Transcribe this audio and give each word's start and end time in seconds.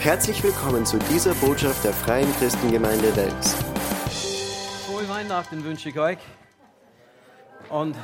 Herzlich 0.00 0.42
willkommen 0.42 0.86
zu 0.86 0.98
dieser 0.98 1.34
Botschaft 1.34 1.84
der 1.84 1.92
Freien 1.92 2.32
Christengemeinde 2.38 3.14
Wels. 3.16 3.54
Frohe 4.86 5.06
Weihnachten 5.06 5.62
wünsche 5.62 5.90
ich 5.90 5.98
euch. 5.98 6.16
Und 7.68 7.94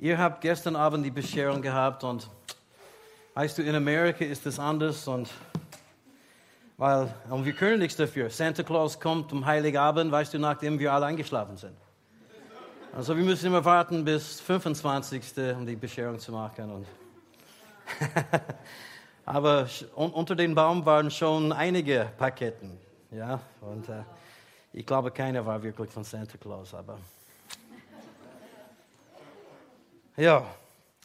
ihr 0.00 0.18
habt 0.18 0.40
gestern 0.40 0.74
Abend 0.74 1.06
die 1.06 1.12
Bescherung 1.12 1.62
gehabt 1.62 2.02
und 2.02 2.28
weißt 3.34 3.58
du, 3.58 3.62
in 3.62 3.76
Amerika 3.76 4.24
ist 4.24 4.46
es 4.46 4.58
anders 4.58 5.06
und 5.06 5.30
weil 6.76 7.08
und 7.30 7.44
wir 7.44 7.52
können 7.52 7.78
nichts 7.78 7.96
dafür. 7.96 8.28
Santa 8.28 8.64
Claus 8.64 8.98
kommt 8.98 9.32
um 9.32 9.46
Heiligabend, 9.46 10.10
weißt 10.10 10.34
du, 10.34 10.40
nachdem 10.40 10.80
wir 10.80 10.92
alle 10.92 11.06
eingeschlafen 11.06 11.56
sind. 11.56 11.76
Also 12.92 13.16
wir 13.16 13.22
müssen 13.22 13.46
immer 13.46 13.64
warten 13.64 14.04
bis 14.04 14.40
25. 14.40 15.22
um 15.56 15.66
die 15.66 15.76
Bescherung 15.76 16.18
zu 16.18 16.32
machen. 16.32 16.72
Und 16.72 16.86
Aber 19.26 19.68
unter 19.94 20.34
dem 20.34 20.54
Baum 20.54 20.84
waren 20.84 21.10
schon 21.10 21.52
einige 21.52 22.10
Paketten. 22.18 22.78
Ja, 23.10 23.40
und 23.60 23.88
äh, 23.88 24.02
ich 24.72 24.84
glaube, 24.84 25.10
keiner 25.10 25.46
war 25.46 25.62
wirklich 25.62 25.90
von 25.90 26.04
Santa 26.04 26.36
Claus. 26.36 26.74
Aber 26.74 26.98
ja, 30.16 30.38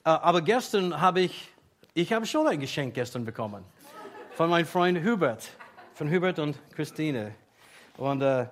äh, 0.04 0.10
aber 0.10 0.42
gestern 0.42 1.00
habe 1.00 1.22
ich, 1.22 1.50
ich 1.94 2.12
habe 2.12 2.26
schon 2.26 2.48
ein 2.48 2.60
Geschenk 2.60 2.94
gestern 2.94 3.24
bekommen 3.24 3.64
von 4.36 4.50
meinem 4.50 4.66
Freund 4.66 5.04
Hubert, 5.04 5.50
von 5.94 6.12
Hubert 6.12 6.40
und 6.40 6.58
Christine. 6.74 7.36
Und 7.98 8.22
äh, 8.22 8.48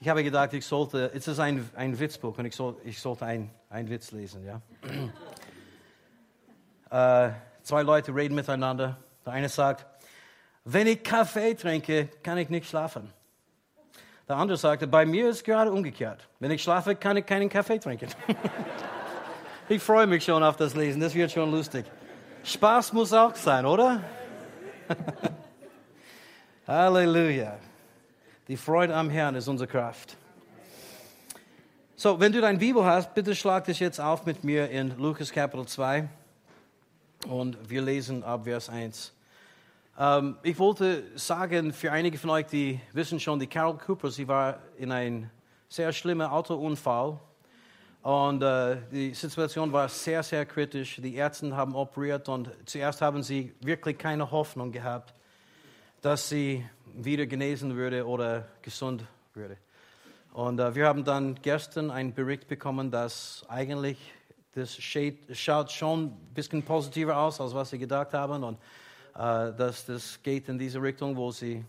ich 0.00 0.08
habe 0.08 0.24
gedacht, 0.24 0.52
ich 0.52 0.66
sollte, 0.66 1.12
es 1.14 1.28
ist 1.28 1.38
ein, 1.38 1.68
ein 1.76 1.98
Witzbuch 1.98 2.36
und 2.38 2.46
ich, 2.46 2.56
soll, 2.56 2.76
ich 2.84 3.00
sollte 3.00 3.24
einen 3.24 3.50
Witz 3.70 4.10
lesen. 4.10 4.44
Ja. 4.44 4.60
äh, 7.28 7.32
zwei 7.62 7.82
Leute 7.82 8.12
reden 8.14 8.34
miteinander 8.34 8.98
der 9.24 9.32
eine 9.32 9.48
sagt, 9.48 9.86
wenn 10.64 10.86
ich 10.86 11.02
Kaffee 11.02 11.54
trinke, 11.54 12.08
kann 12.22 12.38
ich 12.38 12.48
nicht 12.48 12.68
schlafen. 12.68 13.12
Der 14.28 14.36
andere 14.36 14.56
sagte, 14.56 14.86
bei 14.86 15.04
mir 15.04 15.28
ist 15.28 15.44
gerade 15.44 15.72
umgekehrt. 15.72 16.28
Wenn 16.38 16.50
ich 16.50 16.62
schlafe, 16.62 16.94
kann 16.94 17.16
ich 17.16 17.26
keinen 17.26 17.48
Kaffee 17.48 17.78
trinken. 17.78 18.08
ich 19.68 19.82
freue 19.82 20.06
mich 20.06 20.24
schon 20.24 20.42
auf 20.42 20.56
das 20.56 20.74
Lesen, 20.74 21.00
das 21.00 21.14
wird 21.14 21.32
schon 21.32 21.50
lustig. 21.50 21.84
Spaß 22.44 22.92
muss 22.92 23.12
auch 23.12 23.34
sein, 23.34 23.66
oder? 23.66 24.02
Halleluja. 26.66 27.58
Die 28.48 28.56
Freude 28.56 28.94
am 28.94 29.10
Herrn 29.10 29.34
ist 29.34 29.48
unsere 29.48 29.68
Kraft. 29.68 30.16
So, 31.96 32.18
wenn 32.18 32.32
du 32.32 32.40
dein 32.40 32.58
Bibel 32.58 32.84
hast, 32.84 33.14
bitte 33.14 33.34
schlag 33.34 33.64
dich 33.64 33.78
jetzt 33.80 34.00
auf 34.00 34.26
mit 34.26 34.42
mir 34.44 34.70
in 34.70 34.96
Lukas 34.98 35.32
Kapitel 35.32 35.66
2. 35.66 36.08
Und 37.28 37.56
wir 37.70 37.82
lesen 37.82 38.24
ab 38.24 38.44
Vers 38.44 38.68
1. 38.68 39.12
Ähm, 39.98 40.36
ich 40.42 40.58
wollte 40.58 41.04
sagen, 41.14 41.72
für 41.72 41.92
einige 41.92 42.18
von 42.18 42.30
euch, 42.30 42.46
die 42.46 42.80
wissen 42.92 43.20
schon, 43.20 43.38
die 43.38 43.46
Carol 43.46 43.78
Cooper, 43.78 44.10
sie 44.10 44.26
war 44.26 44.58
in 44.76 44.90
einem 44.90 45.30
sehr 45.68 45.92
schlimmen 45.92 46.26
Autounfall. 46.26 47.20
Und 48.02 48.42
äh, 48.42 48.78
die 48.90 49.14
Situation 49.14 49.72
war 49.72 49.88
sehr, 49.88 50.24
sehr 50.24 50.44
kritisch. 50.46 50.96
Die 50.96 51.14
Ärzte 51.14 51.54
haben 51.54 51.76
operiert 51.76 52.28
und 52.28 52.50
zuerst 52.66 53.00
haben 53.00 53.22
sie 53.22 53.54
wirklich 53.60 53.96
keine 53.96 54.28
Hoffnung 54.32 54.72
gehabt, 54.72 55.14
dass 56.00 56.28
sie 56.28 56.66
wieder 56.94 57.26
genesen 57.26 57.76
würde 57.76 58.04
oder 58.04 58.48
gesund 58.62 59.04
würde. 59.34 59.56
Und 60.32 60.58
äh, 60.58 60.74
wir 60.74 60.88
haben 60.88 61.04
dann 61.04 61.36
gestern 61.40 61.92
einen 61.92 62.12
Bericht 62.14 62.48
bekommen, 62.48 62.90
dass 62.90 63.44
eigentlich 63.48 63.98
das 64.54 64.76
schaut 64.80 65.70
schon 65.72 66.04
ein 66.04 66.34
bisschen 66.34 66.62
positiver 66.62 67.16
aus, 67.16 67.40
als 67.40 67.54
was 67.54 67.70
sie 67.70 67.78
gedacht 67.78 68.12
haben. 68.12 68.44
Und 68.44 68.58
äh, 69.14 69.52
dass 69.52 69.86
das 69.86 70.22
geht 70.22 70.48
in 70.48 70.58
diese 70.58 70.80
Richtung, 70.80 71.16
wo 71.16 71.30
sie 71.30 71.64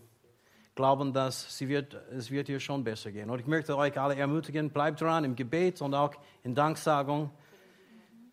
glauben, 0.74 1.12
dass 1.12 1.56
sie 1.56 1.68
wird, 1.68 1.94
es 2.16 2.30
wird 2.30 2.48
ihr 2.48 2.60
schon 2.60 2.84
besser 2.84 3.12
gehen. 3.12 3.30
Und 3.30 3.38
ich 3.40 3.46
möchte 3.46 3.76
euch 3.76 3.98
alle 3.98 4.16
ermutigen, 4.16 4.70
bleibt 4.70 5.00
dran 5.00 5.24
im 5.24 5.36
Gebet 5.36 5.80
und 5.80 5.94
auch 5.94 6.14
in 6.42 6.54
Danksagung 6.54 7.30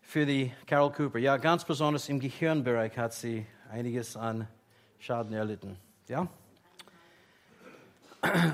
für 0.02 0.26
die 0.26 0.52
Carol 0.66 0.92
Cooper. 0.92 1.18
Ja, 1.18 1.36
ganz 1.36 1.64
besonders 1.64 2.08
im 2.08 2.20
Gehirnbereich 2.20 2.96
hat 2.98 3.14
sie 3.14 3.46
einiges 3.70 4.16
an 4.16 4.48
Schaden 4.98 5.32
erlitten. 5.32 5.76
Ja? 6.08 6.28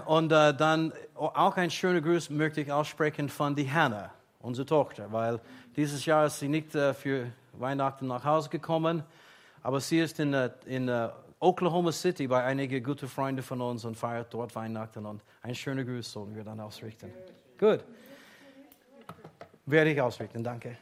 Und 0.06 0.32
äh, 0.32 0.54
dann 0.54 0.92
auch 1.14 1.56
ein 1.56 1.70
schöner 1.70 2.00
Gruß 2.00 2.30
möchte 2.30 2.60
ich 2.60 2.72
aussprechen 2.72 3.28
von 3.28 3.54
die 3.54 3.70
Hannah, 3.70 4.12
unsere 4.48 4.66
Tochter, 4.66 5.12
weil 5.12 5.40
dieses 5.76 6.04
Jahr 6.06 6.26
ist 6.26 6.40
sie 6.40 6.48
nicht 6.48 6.74
äh, 6.74 6.94
für 6.94 7.30
Weihnachten 7.52 8.06
nach 8.06 8.24
Hause 8.24 8.48
gekommen, 8.48 9.04
aber 9.62 9.80
sie 9.80 10.00
ist 10.00 10.18
in, 10.18 10.32
äh, 10.34 10.50
in 10.64 10.88
uh, 10.88 11.10
Oklahoma 11.38 11.92
City 11.92 12.26
bei 12.26 12.42
einigen 12.42 12.82
guten 12.82 13.08
Freunden 13.08 13.42
von 13.42 13.60
uns 13.60 13.84
und 13.84 13.96
feiert 13.96 14.32
dort 14.32 14.54
Weihnachten 14.56 15.04
und 15.04 15.22
ein 15.42 15.54
schöner 15.54 15.84
Gruß 15.84 16.10
sollen 16.10 16.34
wir 16.34 16.42
dann 16.42 16.58
ausrichten. 16.60 17.12
Gut. 17.58 17.84
Werde 19.66 19.92
ich 19.92 20.00
ausrichten, 20.00 20.42
danke. 20.42 20.78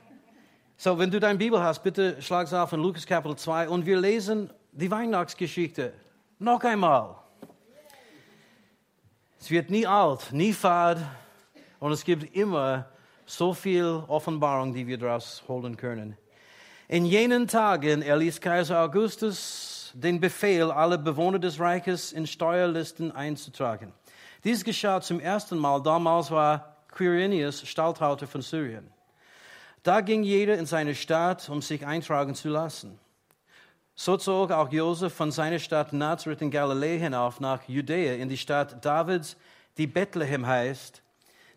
So, 0.76 0.96
wenn 0.98 1.10
du 1.10 1.18
deine 1.18 1.38
Bibel 1.38 1.60
hast, 1.60 1.82
bitte 1.82 2.22
schlag 2.22 2.46
es 2.46 2.54
auf 2.54 2.72
in 2.72 2.80
Lukas 2.80 3.04
Kapitel 3.04 3.36
2 3.36 3.68
und 3.68 3.84
wir 3.84 3.98
lesen 3.98 4.50
die 4.72 4.90
Weihnachtsgeschichte 4.90 5.92
noch 6.38 6.62
einmal. 6.62 7.16
Es 9.40 9.50
wird 9.50 9.70
nie 9.70 9.86
alt, 9.86 10.32
nie 10.32 10.52
fad 10.52 10.98
und 11.80 11.92
es 11.92 12.04
gibt 12.04 12.34
immer 12.36 12.86
so 13.26 13.52
viel 13.52 14.04
Offenbarung, 14.08 14.72
die 14.72 14.86
wir 14.86 14.98
daraus 14.98 15.42
holen 15.48 15.76
können. 15.76 16.16
In 16.88 17.04
jenen 17.04 17.48
Tagen 17.48 18.00
erließ 18.00 18.40
Kaiser 18.40 18.80
Augustus 18.80 19.92
den 19.94 20.20
Befehl, 20.20 20.70
alle 20.70 20.98
Bewohner 20.98 21.38
des 21.38 21.58
Reiches 21.58 22.12
in 22.12 22.26
Steuerlisten 22.26 23.12
einzutragen. 23.12 23.92
Dies 24.44 24.62
geschah 24.62 25.00
zum 25.00 25.18
ersten 25.18 25.58
Mal. 25.58 25.82
Damals 25.82 26.30
war 26.30 26.76
Quirinius 26.92 27.66
Statthalter 27.66 28.26
von 28.26 28.42
Syrien. 28.42 28.88
Da 29.82 30.00
ging 30.00 30.22
jeder 30.22 30.56
in 30.56 30.66
seine 30.66 30.94
Stadt, 30.94 31.48
um 31.48 31.62
sich 31.62 31.86
eintragen 31.86 32.34
zu 32.34 32.48
lassen. 32.48 32.98
So 33.94 34.16
zog 34.16 34.52
auch 34.52 34.70
Josef 34.70 35.14
von 35.14 35.32
seiner 35.32 35.58
Stadt 35.58 35.92
Nazareth 35.92 36.42
in 36.42 36.50
Galiläa 36.50 36.98
hinauf 36.98 37.40
nach 37.40 37.66
Judäa 37.66 38.14
in 38.14 38.28
die 38.28 38.36
Stadt 38.36 38.84
Davids, 38.84 39.36
die 39.78 39.86
Bethlehem 39.86 40.46
heißt, 40.46 41.02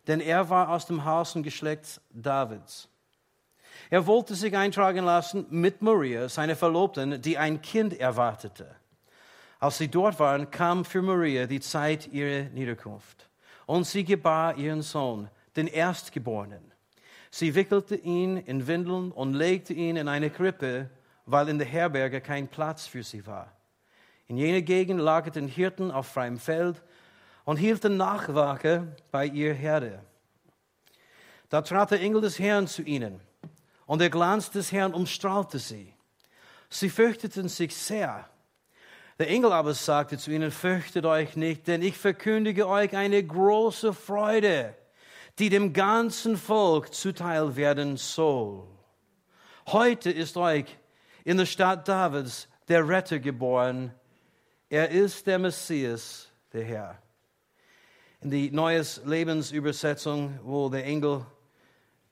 denn 0.10 0.22
er 0.22 0.50
war 0.50 0.70
aus 0.70 0.88
dem 0.88 1.06
Haus 1.06 1.36
und 1.36 1.44
Geschlecht 1.44 2.02
Davids. 2.10 2.90
Er 3.92 4.08
wollte 4.08 4.34
sich 4.34 4.58
eintragen 4.58 5.06
lassen 5.06 5.46
mit 5.52 5.84
Maria, 5.84 6.28
seiner 6.28 6.56
Verlobten, 6.56 7.22
die 7.22 7.38
ein 7.38 7.62
Kind 7.62 7.94
erwartete. 8.00 8.76
Als 9.60 9.78
sie 9.78 9.88
dort 9.88 10.20
waren, 10.20 10.50
kam 10.50 10.84
für 10.84 11.04
Maria 11.04 11.46
die 11.46 11.60
Zeit 11.60 12.08
ihrer 12.08 12.50
Niederkunft. 12.50 13.30
Und 13.68 13.86
sie 13.86 14.04
gebar 14.04 14.58
ihren 14.58 14.82
Sohn, 14.82 15.30
den 15.56 15.68
Erstgeborenen. 15.68 16.72
Sie 17.30 17.54
wickelte 17.54 17.96
ihn 17.96 18.38
in 18.38 18.66
Windeln 18.66 19.12
und 19.12 19.36
legte 19.36 19.74
ihn 19.74 19.96
in 19.96 20.08
eine 20.08 20.32
Krippe, 20.32 20.90
weil 21.28 21.50
in 21.50 21.60
der 21.60 21.68
Herberge 21.68 22.20
kein 22.20 22.48
Platz 22.48 22.88
für 22.88 23.04
sie 23.04 23.28
war. 23.28 23.52
In 24.26 24.38
jener 24.38 24.62
Gegend 24.62 25.02
lagerten 25.02 25.48
Hirten 25.48 25.92
auf 25.92 26.08
freiem 26.08 26.40
Feld 26.40 26.82
und 27.50 27.58
hielten 27.58 27.98
Nachwache 27.98 28.96
bei 29.10 29.26
ihr 29.26 29.56
Herde. 29.56 30.04
Da 31.50 31.64
trat 31.64 31.90
der 31.90 32.00
Engel 32.00 32.22
des 32.22 32.38
Herrn 32.38 32.68
zu 32.68 32.84
ihnen, 32.84 33.22
und 33.88 34.02
der 34.02 34.12
Glanz 34.12 34.52
des 34.52 34.72
Herrn 34.72 34.94
umstrahlte 34.94 35.58
sie. 35.58 35.92
Sie 36.70 36.92
fürchteten 36.92 37.50
sich 37.50 37.76
sehr. 37.76 38.30
Der 39.18 39.30
Engel 39.30 39.52
aber 39.52 39.74
sagte 39.74 40.20
zu 40.20 40.30
ihnen, 40.30 40.52
fürchtet 40.52 41.08
euch 41.08 41.36
nicht, 41.36 41.68
denn 41.68 41.82
ich 41.82 41.98
verkündige 41.98 42.68
euch 42.68 42.96
eine 42.96 43.24
große 43.24 43.94
Freude, 43.94 44.76
die 45.40 45.50
dem 45.50 45.74
ganzen 45.74 46.38
Volk 46.38 46.94
zuteil 46.94 47.56
werden 47.56 47.98
soll. 47.98 48.68
Heute 49.66 50.12
ist 50.12 50.38
euch 50.38 50.78
in 51.24 51.38
der 51.38 51.48
Stadt 51.48 51.88
Davids 51.88 52.48
der 52.68 52.88
Retter 52.88 53.18
geboren. 53.18 53.92
Er 54.70 54.92
ist 54.92 55.26
der 55.26 55.40
Messias, 55.40 56.30
der 56.54 56.64
Herr 56.64 57.09
in 58.22 58.32
die 58.32 58.52
Neues 58.52 59.02
Lebensübersetzung, 59.06 60.40
wo 60.44 60.70
der 60.70 60.86
Engel 60.86 61.26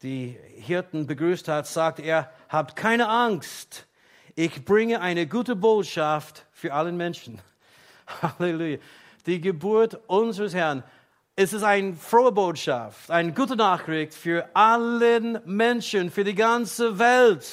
die 0.01 0.37
Hirten 0.55 1.05
begrüßt 1.05 1.47
hat, 1.49 1.67
sagt 1.67 1.99
er, 1.99 2.31
habt 2.47 2.75
keine 2.75 3.09
Angst. 3.09 3.87
Ich 4.35 4.63
bringe 4.63 5.01
eine 5.01 5.27
gute 5.27 5.55
Botschaft 5.55 6.45
für 6.53 6.73
allen 6.73 6.95
Menschen. 6.95 7.41
Halleluja. 8.39 8.77
Die 9.25 9.41
Geburt 9.41 9.99
unseres 10.07 10.53
Herrn. 10.53 10.83
Es 11.35 11.51
ist 11.51 11.63
eine 11.63 11.93
frohe 11.93 12.31
Botschaft, 12.31 13.11
eine 13.11 13.33
gute 13.33 13.55
Nachricht 13.55 14.13
für 14.13 14.49
allen 14.55 15.39
Menschen, 15.45 16.09
für 16.09 16.23
die 16.23 16.35
ganze 16.35 16.97
Welt 16.97 17.45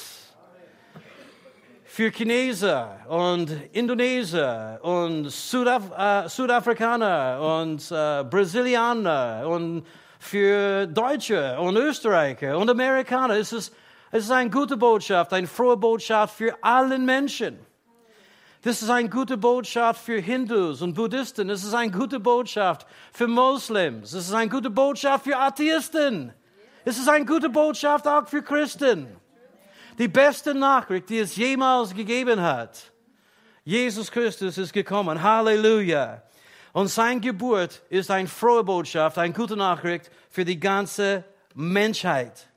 für 1.95 2.11
Chinesen 2.11 2.83
und 3.07 3.49
Indonesier 3.71 4.79
und 4.81 5.29
Südaf 5.29 5.83
äh, 5.97 6.27
Südafrikaner 6.27 7.39
und 7.61 7.89
äh, 7.89 8.21
Brasilianer 8.29 9.47
und 9.47 9.85
für 10.19 10.87
Deutsche 10.87 11.57
und 11.57 11.77
Österreicher 11.77 12.57
und 12.57 12.69
Amerikaner. 12.69 13.37
Es 13.37 13.53
ist, 13.53 13.73
es 14.11 14.25
ist 14.25 14.31
eine 14.31 14.49
gute 14.49 14.75
Botschaft, 14.75 15.31
eine 15.31 15.47
frohe 15.47 15.77
Botschaft 15.77 16.35
für 16.35 16.53
alle 16.61 16.99
Menschen. 16.99 17.57
Das 18.61 18.81
ist 18.81 18.89
eine 18.89 19.07
gute 19.07 19.37
Botschaft 19.37 20.03
für 20.03 20.19
Hindus 20.19 20.81
und 20.81 20.95
Buddhisten. 20.95 21.47
Das 21.47 21.63
ist 21.63 21.73
eine 21.73 21.93
gute 21.93 22.19
Botschaft 22.19 22.85
für 23.13 23.27
Moslems. 23.27 24.11
Das 24.11 24.27
ist 24.27 24.33
eine 24.33 24.49
gute 24.49 24.69
Botschaft 24.69 25.23
für 25.23 25.37
Atheisten. 25.37 26.33
Es 26.83 26.97
ist 26.97 27.07
eine 27.07 27.23
gute 27.23 27.47
Botschaft 27.47 28.05
auch 28.05 28.27
für 28.27 28.43
Christen. 28.43 29.15
Die 29.97 30.07
beste 30.09 30.53
Nachricht, 30.53 31.09
die 31.09 31.19
es 31.19 31.35
jemals 31.37 31.93
gegeben 31.93 32.41
hat. 32.41 32.91
Jesus 33.63 34.11
Christus 34.11 34.57
ist 34.57 34.73
gekommen. 34.73 35.21
Halleluja. 35.21 36.21
Und 36.73 36.89
seine 36.89 37.21
Geburt 37.21 37.81
ist 37.89 38.11
eine 38.11 38.27
frohe 38.27 38.63
Botschaft, 38.63 39.17
eine 39.17 39.33
gute 39.33 39.55
Nachricht 39.55 40.11
für 40.29 40.43
die 40.43 40.59
ganze 40.59 41.23
Menschheit. 41.53 42.49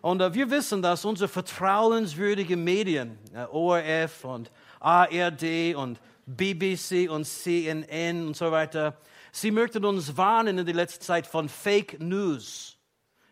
Und 0.00 0.20
äh, 0.20 0.32
wir 0.32 0.50
wissen, 0.50 0.80
dass 0.80 1.04
unsere 1.04 1.28
vertrauenswürdige 1.28 2.56
Medien, 2.56 3.18
äh, 3.34 3.44
ORF 3.50 4.24
und 4.24 4.52
ARD 4.78 5.74
und 5.74 5.98
BBC 6.26 7.10
und 7.10 7.24
CNN 7.24 8.28
und 8.28 8.36
so 8.36 8.52
weiter, 8.52 8.96
sie 9.32 9.50
möchten 9.50 9.84
uns 9.84 10.16
warnen 10.16 10.58
in 10.58 10.66
der 10.66 10.74
letzten 10.76 11.02
Zeit 11.02 11.26
von 11.26 11.48
Fake 11.48 11.98
News. 11.98 12.76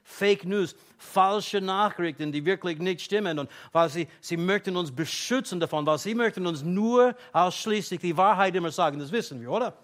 Fake 0.03 0.45
News, 0.45 0.75
falsche 1.01 1.61
Nachrichten, 1.61 2.31
die 2.31 2.45
wirklich 2.45 2.79
nicht 2.79 3.01
stimmen. 3.01 3.39
Und 3.39 3.51
weil 3.73 3.89
sie, 3.89 4.07
sie 4.21 4.37
möchten 4.37 4.77
uns 4.77 4.95
beschützen 4.95 5.59
davon, 5.59 5.87
weil 5.87 5.99
sie 5.99 6.15
möchten 6.15 6.47
uns 6.47 6.63
nur 6.63 7.17
ausschließlich 7.33 8.01
die 8.01 8.17
Wahrheit 8.17 8.55
immer 8.55 8.71
sagen. 8.71 8.99
Das 8.99 9.11
wissen 9.11 9.41
wir, 9.41 9.51
oder? 9.51 9.75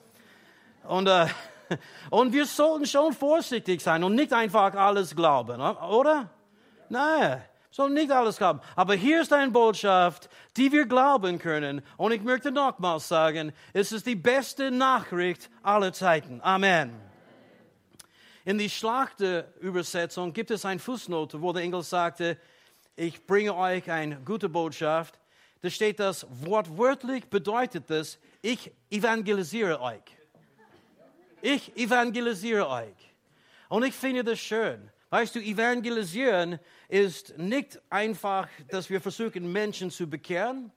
Und, 0.85 1.09
äh, 1.09 1.27
und 2.11 2.33
wir 2.33 2.47
sollten 2.47 2.87
schon 2.87 3.13
vorsichtig 3.13 3.81
sein 3.81 4.05
und 4.05 4.15
nicht 4.15 4.33
einfach 4.33 4.75
alles 4.75 5.17
glauben, 5.17 5.61
oder? 5.61 6.31
Nein, 6.89 7.43
sollen 7.71 7.95
nicht 7.95 8.13
alles 8.13 8.37
glauben. 8.37 8.61
Aber 8.77 8.95
hier 8.95 9.23
ist 9.23 9.33
eine 9.33 9.51
Botschaft, 9.51 10.29
die 10.57 10.71
wir 10.71 10.87
glauben 10.87 11.39
können. 11.39 11.83
Und 11.97 12.13
ich 12.13 12.23
möchte 12.23 12.53
nochmals 12.53 13.09
sagen, 13.09 13.53
es 13.73 13.91
ist 13.91 14.07
die 14.07 14.15
beste 14.15 14.71
Nachricht 14.71 15.51
aller 15.63 15.93
Zeiten. 15.93 16.41
Amen. 16.43 17.06
In 18.47 18.59
die 18.59 18.71
Schlachter-Übersetzung 18.71 20.33
gibt 20.33 20.53
es 20.53 20.65
eine 20.65 20.79
Fußnote, 20.79 21.43
wo 21.43 21.53
der 21.53 21.65
Engel 21.65 21.83
sagte, 21.83 22.39
ich 22.95 23.27
bringe 23.27 23.53
euch 23.57 23.91
eine 23.91 24.21
gute 24.21 24.49
Botschaft. 24.49 25.19
Da 25.63 25.69
steht 25.69 25.99
das, 25.99 26.25
wortwörtlich 26.31 27.25
bedeutet 27.25 27.91
das, 27.91 28.21
ich 28.43 28.71
evangelisiere 28.89 29.81
euch. 29.81 30.05
Ich 31.43 31.77
evangelisiere 31.77 32.69
euch. 32.69 32.95
Und 33.69 33.83
ich 33.83 33.95
finde 33.95 34.23
das 34.23 34.39
schön. 34.39 34.93
Weißt 35.11 35.35
du, 35.35 35.41
evangelisieren 35.41 36.61
ist 36.89 37.37
nicht 37.37 37.83
einfach, 37.91 38.49
dass 38.69 38.89
wir 38.89 39.01
versuchen, 39.01 39.51
Menschen 39.51 39.91
zu 39.91 40.09
bekehren. 40.09 40.71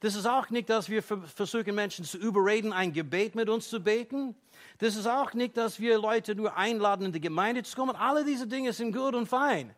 Das 0.00 0.16
ist 0.16 0.26
auch 0.26 0.50
nicht, 0.50 0.68
dass 0.68 0.90
wir 0.90 1.04
versuchen, 1.04 1.76
Menschen 1.76 2.04
zu 2.04 2.18
überreden, 2.18 2.72
ein 2.72 2.92
Gebet 2.92 3.36
mit 3.36 3.48
uns 3.48 3.70
zu 3.70 3.78
beten. 3.78 4.34
Das 4.82 4.96
ist 4.96 5.06
auch 5.06 5.32
nicht, 5.32 5.56
dass 5.56 5.78
wir 5.78 5.96
Leute 5.96 6.34
nur 6.34 6.56
einladen, 6.56 7.06
in 7.06 7.12
die 7.12 7.20
Gemeinde 7.20 7.62
zu 7.62 7.76
kommen. 7.76 7.94
Alle 7.94 8.24
diese 8.24 8.48
Dinge 8.48 8.72
sind 8.72 8.92
gut 8.92 9.14
und 9.14 9.28
fein. 9.28 9.72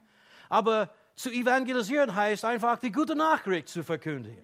Aber 0.49 0.89
zu 1.15 1.31
evangelisieren 1.31 2.15
heißt 2.15 2.43
einfach, 2.47 2.79
die 2.79 2.91
gute 2.91 3.15
Nachricht 3.15 3.69
zu 3.69 3.85
verkündigen. 3.85 4.43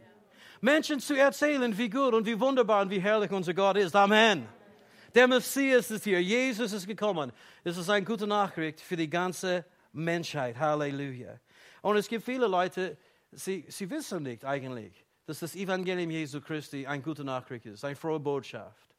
Menschen 0.61 1.01
zu 1.01 1.17
erzählen, 1.17 1.79
wie 1.79 1.89
gut 1.89 2.13
und 2.13 2.27
wie 2.27 2.39
wunderbar 2.39 2.83
und 2.83 2.91
wie 2.91 3.01
herrlich 3.01 3.31
unser 3.31 3.55
Gott 3.55 3.79
ist. 3.79 3.97
Amen. 3.97 4.47
Der 5.15 5.27
Messias 5.27 5.91
ist 5.91 6.05
hier. 6.05 6.23
Jesus 6.23 6.75
ist 6.75 6.87
gekommen. 6.87 7.33
Es 7.65 7.79
ist 7.79 7.89
eine 7.89 8.05
gute 8.05 8.27
Nachricht 8.27 8.83
für 8.83 8.97
die 8.97 9.09
ganze 9.09 9.65
Menschheit. 9.95 10.59
Halleluja. 10.59 11.41
Und 11.81 11.97
es 11.97 12.07
gibt 12.07 12.27
viele 12.27 12.47
Leute, 12.47 12.99
sie, 13.33 13.65
sie 13.67 13.89
wissen 13.89 14.25
nicht 14.25 14.45
eigentlich, 14.45 14.93
dass 15.25 15.39
das 15.39 15.55
Evangelium 15.57 16.11
Jesu 16.11 16.43
Christi 16.43 16.87
eine 16.87 17.03
gute 17.03 17.25
Nachricht 17.25 17.65
ist, 17.65 17.83
eine 17.83 17.97
frohe 17.97 18.21
Botschaft. 18.21 18.90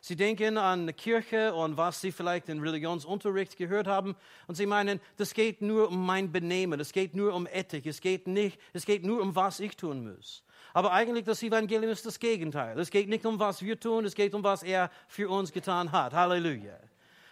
Sie 0.00 0.16
denken 0.16 0.58
an 0.58 0.86
die 0.86 0.92
Kirche 0.92 1.54
und 1.54 1.76
was 1.76 2.00
sie 2.00 2.12
vielleicht 2.12 2.48
in 2.48 2.60
Religionsunterricht 2.60 3.56
gehört 3.56 3.86
haben 3.86 4.16
und 4.46 4.54
sie 4.54 4.66
meinen, 4.66 5.00
das 5.16 5.34
geht 5.34 5.60
nur 5.60 5.88
um 5.88 6.06
mein 6.06 6.30
Benehmen, 6.30 6.78
es 6.78 6.92
geht 6.92 7.14
nur 7.14 7.34
um 7.34 7.46
Ethik, 7.46 7.86
es 7.86 8.00
geht 8.00 8.26
nicht, 8.26 8.60
es 8.72 8.86
geht 8.86 9.04
nur 9.04 9.20
um 9.20 9.34
was 9.34 9.60
ich 9.60 9.76
tun 9.76 10.08
muss. 10.08 10.44
Aber 10.72 10.92
eigentlich 10.92 11.24
das 11.24 11.42
Evangelium 11.42 11.90
ist 11.90 12.06
das 12.06 12.18
Gegenteil. 12.18 12.78
Es 12.78 12.90
geht 12.90 13.08
nicht 13.08 13.26
um 13.26 13.40
was 13.40 13.62
wir 13.62 13.80
tun, 13.80 14.04
es 14.04 14.14
geht 14.14 14.34
um 14.34 14.44
was 14.44 14.62
er 14.62 14.90
für 15.08 15.28
uns 15.28 15.50
getan 15.50 15.90
hat. 15.90 16.12
Halleluja. 16.12 16.78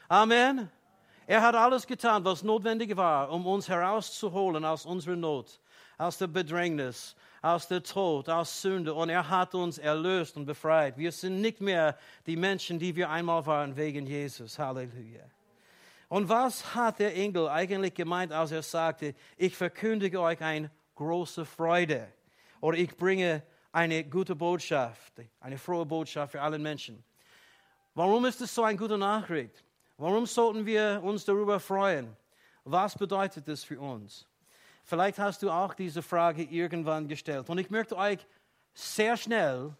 Amen. 0.09 0.71
Er 1.27 1.43
hat 1.43 1.55
alles 1.55 1.87
getan, 1.87 2.25
was 2.25 2.43
notwendig 2.43 2.97
war, 2.97 3.31
um 3.31 3.47
uns 3.47 3.69
herauszuholen 3.69 4.65
aus 4.65 4.87
unserer 4.87 5.17
Not, 5.17 5.61
aus 5.99 6.19
der 6.19 6.29
Bedrängnis, 6.29 7.17
aus 7.47 7.69
der 7.69 7.83
Tod, 7.83 8.29
aus 8.29 8.61
Sünde. 8.61 8.93
Und 8.93 9.09
er 9.09 9.29
hat 9.29 9.55
uns 9.55 9.79
erlöst 9.79 10.37
und 10.37 10.47
befreit. 10.47 10.99
Wir 10.99 11.13
sind 11.13 11.41
nicht 11.41 11.61
mehr 11.61 11.97
die 12.27 12.37
Menschen, 12.37 12.79
die 12.79 12.97
wir 12.97 13.09
einmal 13.09 13.47
waren, 13.47 13.77
wegen 13.77 14.07
Jesus. 14.07 14.59
Halleluja. 14.59 15.25
Und 16.09 16.29
was 16.29 16.75
hat 16.75 16.99
der 16.99 17.15
Engel 17.17 17.49
eigentlich 17.49 17.95
gemeint, 17.95 18.33
als 18.33 18.53
er 18.53 18.63
sagte, 18.63 19.15
ich 19.37 19.57
verkündige 19.57 20.21
euch 20.21 20.41
eine 20.41 20.71
große 20.95 21.45
Freude 21.45 22.09
oder 22.61 22.79
ich 22.79 22.97
bringe 22.97 23.43
eine 23.73 24.05
gute 24.05 24.35
Botschaft, 24.35 25.13
eine 25.41 25.59
frohe 25.59 25.87
Botschaft 25.87 26.33
für 26.33 26.43
alle 26.43 26.59
Menschen? 26.59 27.03
Warum 27.95 28.25
ist 28.25 28.41
es 28.41 28.55
so 28.55 28.63
eine 28.63 28.79
gute 28.79 28.99
Nachricht? 28.99 29.65
Warum 29.97 30.27
sollten 30.27 30.67
wir 30.67 31.01
uns 31.03 31.25
darüber 31.25 31.59
freuen? 31.59 32.17
Was 32.65 32.97
bedeutet 32.97 33.49
das 33.49 33.65
für 33.65 33.81
uns? 33.81 34.27
Vielleicht 34.89 35.19
hast 35.19 35.43
du 35.43 35.51
auch 35.51 35.75
diese 35.75 36.01
Frage 36.01 36.45
irgendwann 36.45 37.09
gestellt. 37.09 37.51
Und 37.51 37.59
ich 37.59 37.71
möchte 37.71 37.97
euch 37.97 38.25
sehr 38.73 39.17
schnell 39.17 39.75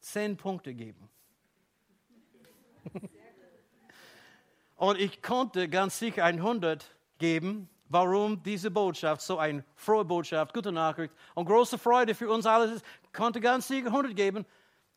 zehn 0.00 0.34
Punkte 0.34 0.72
geben. 0.72 1.10
Und 4.76 4.98
ich 4.98 5.20
konnte 5.20 5.68
ganz 5.68 5.98
sicher 5.98 6.24
100 6.24 6.90
geben, 7.18 7.68
warum 7.90 8.42
diese 8.42 8.70
Botschaft 8.70 9.20
so 9.20 9.36
eine 9.36 9.62
frohe 9.74 10.06
Botschaft, 10.06 10.54
gute 10.54 10.72
Nachricht 10.72 11.12
und 11.34 11.44
große 11.44 11.76
Freude 11.76 12.14
für 12.14 12.30
uns 12.30 12.46
alle 12.46 12.72
ist. 12.72 12.82
Ich 13.02 13.12
konnte 13.12 13.42
ganz 13.42 13.68
sicher 13.68 13.88
100 13.88 14.16
geben, 14.16 14.46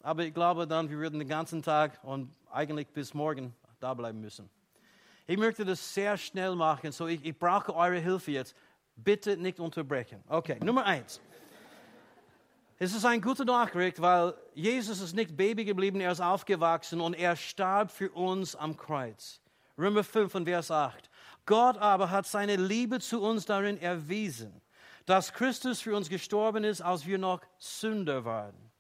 aber 0.01 0.23
ich 0.23 0.33
glaube 0.33 0.65
dann, 0.65 0.89
wir 0.89 0.99
würden 0.99 1.19
den 1.19 1.27
ganzen 1.27 1.61
Tag 1.61 1.99
und 2.03 2.33
eigentlich 2.49 2.87
bis 2.87 3.13
morgen 3.13 3.53
da 3.81 3.93
bleiben 3.93 4.21
müssen. 4.21 4.49
Ich 5.27 5.37
möchte 5.37 5.65
das 5.65 5.93
sehr 5.93 6.17
schnell 6.17 6.55
machen, 6.55 6.93
so 6.93 7.07
ich, 7.07 7.25
ich 7.25 7.37
brauche 7.37 7.75
eure 7.75 7.99
Hilfe 7.99 8.31
jetzt. 8.31 8.55
Bitte 8.95 9.37
nicht 9.37 9.59
unterbrechen. 9.59 10.23
Okay, 10.27 10.59
Nummer 10.63 10.85
eins. 10.85 11.19
Es 12.79 12.93
ist 12.93 13.05
eine 13.05 13.21
gute 13.21 13.45
Nachricht, 13.45 14.01
weil 14.01 14.33
Jesus 14.53 14.99
ist 14.99 15.15
nicht 15.15 15.37
Baby 15.37 15.63
geblieben, 15.63 16.01
er 16.01 16.11
ist 16.11 16.21
aufgewachsen 16.21 16.99
und 16.99 17.13
er 17.13 17.35
starb 17.35 17.91
für 17.91 18.11
uns 18.11 18.55
am 18.55 18.75
Kreuz. 18.75 19.41
Römer 19.77 20.03
5 20.03 20.35
und 20.35 20.45
Vers 20.45 20.69
8. 20.69 21.09
Gott 21.45 21.77
aber 21.77 22.09
hat 22.09 22.25
seine 22.25 22.55
Liebe 22.55 22.99
zu 22.99 23.21
uns 23.21 23.45
darin 23.45 23.77
erwiesen, 23.77 24.61
dass 25.05 25.33
Christus 25.33 25.81
für 25.81 25.95
uns 25.95 26.09
gestorben 26.09 26.63
ist, 26.63 26.81
als 26.81 27.05
wir 27.05 27.17
noch 27.17 27.41
Sünder 27.57 28.25
waren. 28.25 28.72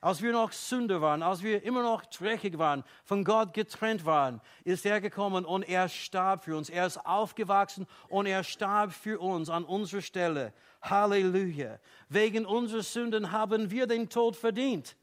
Als 0.00 0.22
wir 0.22 0.30
noch 0.30 0.52
Sünder 0.52 1.00
waren, 1.00 1.24
als 1.24 1.42
wir 1.42 1.64
immer 1.64 1.82
noch 1.82 2.06
dreckig 2.06 2.56
waren, 2.56 2.84
von 3.04 3.24
Gott 3.24 3.52
getrennt 3.52 4.04
waren, 4.04 4.40
ist 4.62 4.86
er 4.86 5.00
gekommen 5.00 5.44
und 5.44 5.68
er 5.68 5.88
starb 5.88 6.44
für 6.44 6.56
uns. 6.56 6.70
Er 6.70 6.86
ist 6.86 7.04
aufgewachsen 7.04 7.86
und 8.08 8.26
er 8.26 8.44
starb 8.44 8.92
für 8.92 9.18
uns 9.18 9.50
an 9.50 9.64
unserer 9.64 10.00
Stelle. 10.00 10.52
Halleluja. 10.82 11.80
Wegen 12.08 12.46
unserer 12.46 12.82
Sünden 12.82 13.32
haben 13.32 13.72
wir 13.72 13.88
den 13.88 14.08
Tod 14.08 14.36
verdient. 14.36 14.96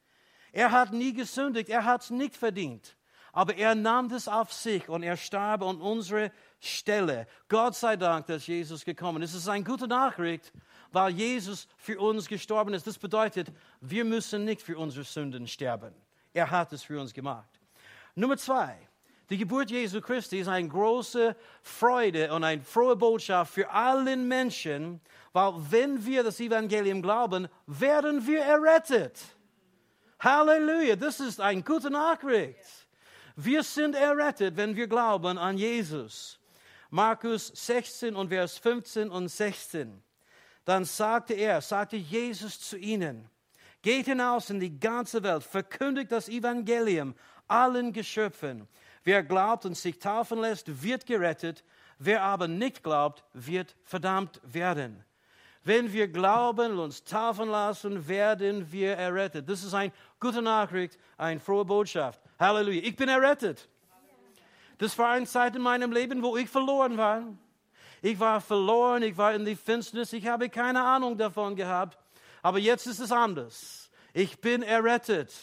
Er 0.53 0.71
hat 0.71 0.93
nie 0.93 1.11
gesündigt, 1.11 1.67
er 1.67 1.83
hat 1.83 2.03
es 2.03 2.09
nicht 2.09 2.37
verdient. 2.37 2.95
Aber 3.33 3.57
er 3.57 3.75
nahm 3.75 4.07
das 4.07 4.29
auf 4.29 4.53
sich 4.53 4.87
und 4.87 5.03
er 5.03 5.17
starb 5.17 5.61
an 5.61 5.81
unsere 5.81 6.31
Stelle. 6.65 7.27
Gott 7.47 7.75
sei 7.75 7.95
Dank, 7.95 8.27
dass 8.27 8.47
Jesus 8.47 8.83
gekommen 8.83 9.21
ist. 9.21 9.33
Es 9.33 9.41
ist 9.41 9.49
eine 9.49 9.63
gute 9.63 9.87
Nachricht 9.87 10.51
weil 10.95 11.11
Jesus 11.11 11.67
für 11.77 11.99
uns 11.99 12.27
gestorben 12.27 12.73
ist. 12.73 12.87
Das 12.87 12.97
bedeutet, 12.97 13.51
wir 13.81 14.05
müssen 14.05 14.45
nicht 14.45 14.61
für 14.61 14.77
unsere 14.77 15.03
Sünden 15.03 15.45
sterben. 15.45 15.93
Er 16.33 16.49
hat 16.49 16.71
es 16.73 16.83
für 16.83 16.99
uns 16.99 17.13
gemacht. 17.13 17.49
Nummer 18.15 18.37
zwei. 18.37 18.77
Die 19.29 19.37
Geburt 19.37 19.71
Jesu 19.71 20.01
Christi 20.01 20.39
ist 20.39 20.47
eine 20.47 20.69
große 20.69 21.35
Freude 21.63 22.31
und 22.33 22.43
eine 22.43 22.61
frohe 22.61 22.95
Botschaft 22.95 23.53
für 23.53 23.69
alle 23.69 24.15
Menschen, 24.15 25.01
weil 25.33 25.53
wenn 25.69 26.05
wir 26.05 26.23
das 26.23 26.39
Evangelium 26.39 27.01
glauben, 27.01 27.47
werden 27.65 28.25
wir 28.25 28.41
errettet. 28.41 29.19
Halleluja, 30.19 30.95
das 30.95 31.19
ist 31.19 31.41
eine 31.41 31.63
gute 31.63 31.89
Nachricht. 31.89 32.87
Wir 33.35 33.63
sind 33.63 33.95
errettet, 33.95 34.55
wenn 34.55 34.75
wir 34.75 34.87
glauben 34.87 35.37
an 35.37 35.57
Jesus. 35.57 36.39
Markus 36.95 37.47
16 37.47 38.15
und 38.15 38.29
Vers 38.29 38.57
15 38.57 39.09
und 39.09 39.27
16 39.27 40.01
dann 40.63 40.83
sagte 40.83 41.33
er, 41.35 41.61
sagte 41.61 41.95
Jesus 41.95 42.59
zu 42.59 42.77
ihnen, 42.77 43.29
geht 43.81 44.05
hinaus 44.05 44.49
in 44.49 44.59
die 44.59 44.79
ganze 44.79 45.21
Welt, 45.21 45.43
verkündigt 45.43 46.11
das 46.11 46.27
Evangelium 46.27 47.13
allen 47.47 47.93
Geschöpfen. 47.93 48.67
Wer 49.03 49.23
glaubt 49.23 49.65
und 49.65 49.77
sich 49.77 49.99
taufen 49.99 50.39
lässt, 50.39 50.81
wird 50.81 51.05
gerettet, 51.05 51.63
wer 51.99 52.23
aber 52.23 52.47
nicht 52.47 52.81
glaubt, 52.81 53.23
wird 53.33 53.75
verdammt 53.83 54.41
werden. 54.43 55.03
Wenn 55.63 55.91
wir 55.91 56.07
glauben 56.07 56.71
und 56.71 56.79
uns 56.79 57.03
taufen 57.03 57.49
lassen, 57.49 58.07
werden 58.07 58.71
wir 58.71 58.95
errettet. 58.95 59.49
Das 59.49 59.63
ist 59.63 59.73
eine 59.73 59.91
gute 60.19 60.41
Nachricht, 60.41 60.97
eine 61.17 61.39
frohe 61.39 61.65
Botschaft. 61.65 62.21
Halleluja. 62.39 62.81
Ich 62.83 62.95
bin 62.95 63.09
errettet. 63.09 63.67
Das 64.77 64.97
war 64.97 65.11
eine 65.11 65.25
Zeit 65.25 65.55
in 65.55 65.61
meinem 65.61 65.91
Leben, 65.91 66.21
wo 66.21 66.35
ich 66.37 66.49
verloren 66.49 66.97
war. 66.97 67.23
Ich 68.01 68.19
war 68.19 68.41
verloren, 68.41 69.03
ich 69.03 69.17
war 69.17 69.33
in 69.33 69.45
die 69.45 69.55
Finsternis, 69.55 70.13
ich 70.13 70.27
habe 70.27 70.49
keine 70.49 70.83
Ahnung 70.83 71.17
davon 71.17 71.55
gehabt. 71.55 71.97
Aber 72.41 72.59
jetzt 72.59 72.85
ist 72.85 72.99
es 72.99 73.11
anders. 73.11 73.89
Ich 74.13 74.39
bin 74.39 74.61
errettet. 74.61 75.33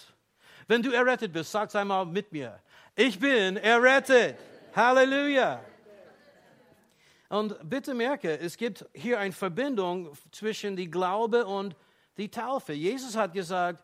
Wenn 0.68 0.82
du 0.82 0.92
errettet 0.92 1.32
bist, 1.32 1.50
sag 1.50 1.68
es 1.68 1.76
einmal 1.76 2.06
mit 2.06 2.30
mir. 2.32 2.60
Ich 2.94 3.18
bin 3.18 3.56
errettet. 3.56 4.36
Halleluja. 4.74 5.60
Und 7.28 7.56
bitte 7.68 7.94
merke, 7.94 8.38
es 8.38 8.56
gibt 8.56 8.84
hier 8.92 9.18
eine 9.18 9.32
Verbindung 9.32 10.12
zwischen 10.30 10.76
die 10.76 10.90
Glaube 10.90 11.46
und 11.46 11.74
die 12.18 12.30
Taufe. 12.30 12.74
Jesus 12.74 13.16
hat 13.16 13.32
gesagt, 13.32 13.82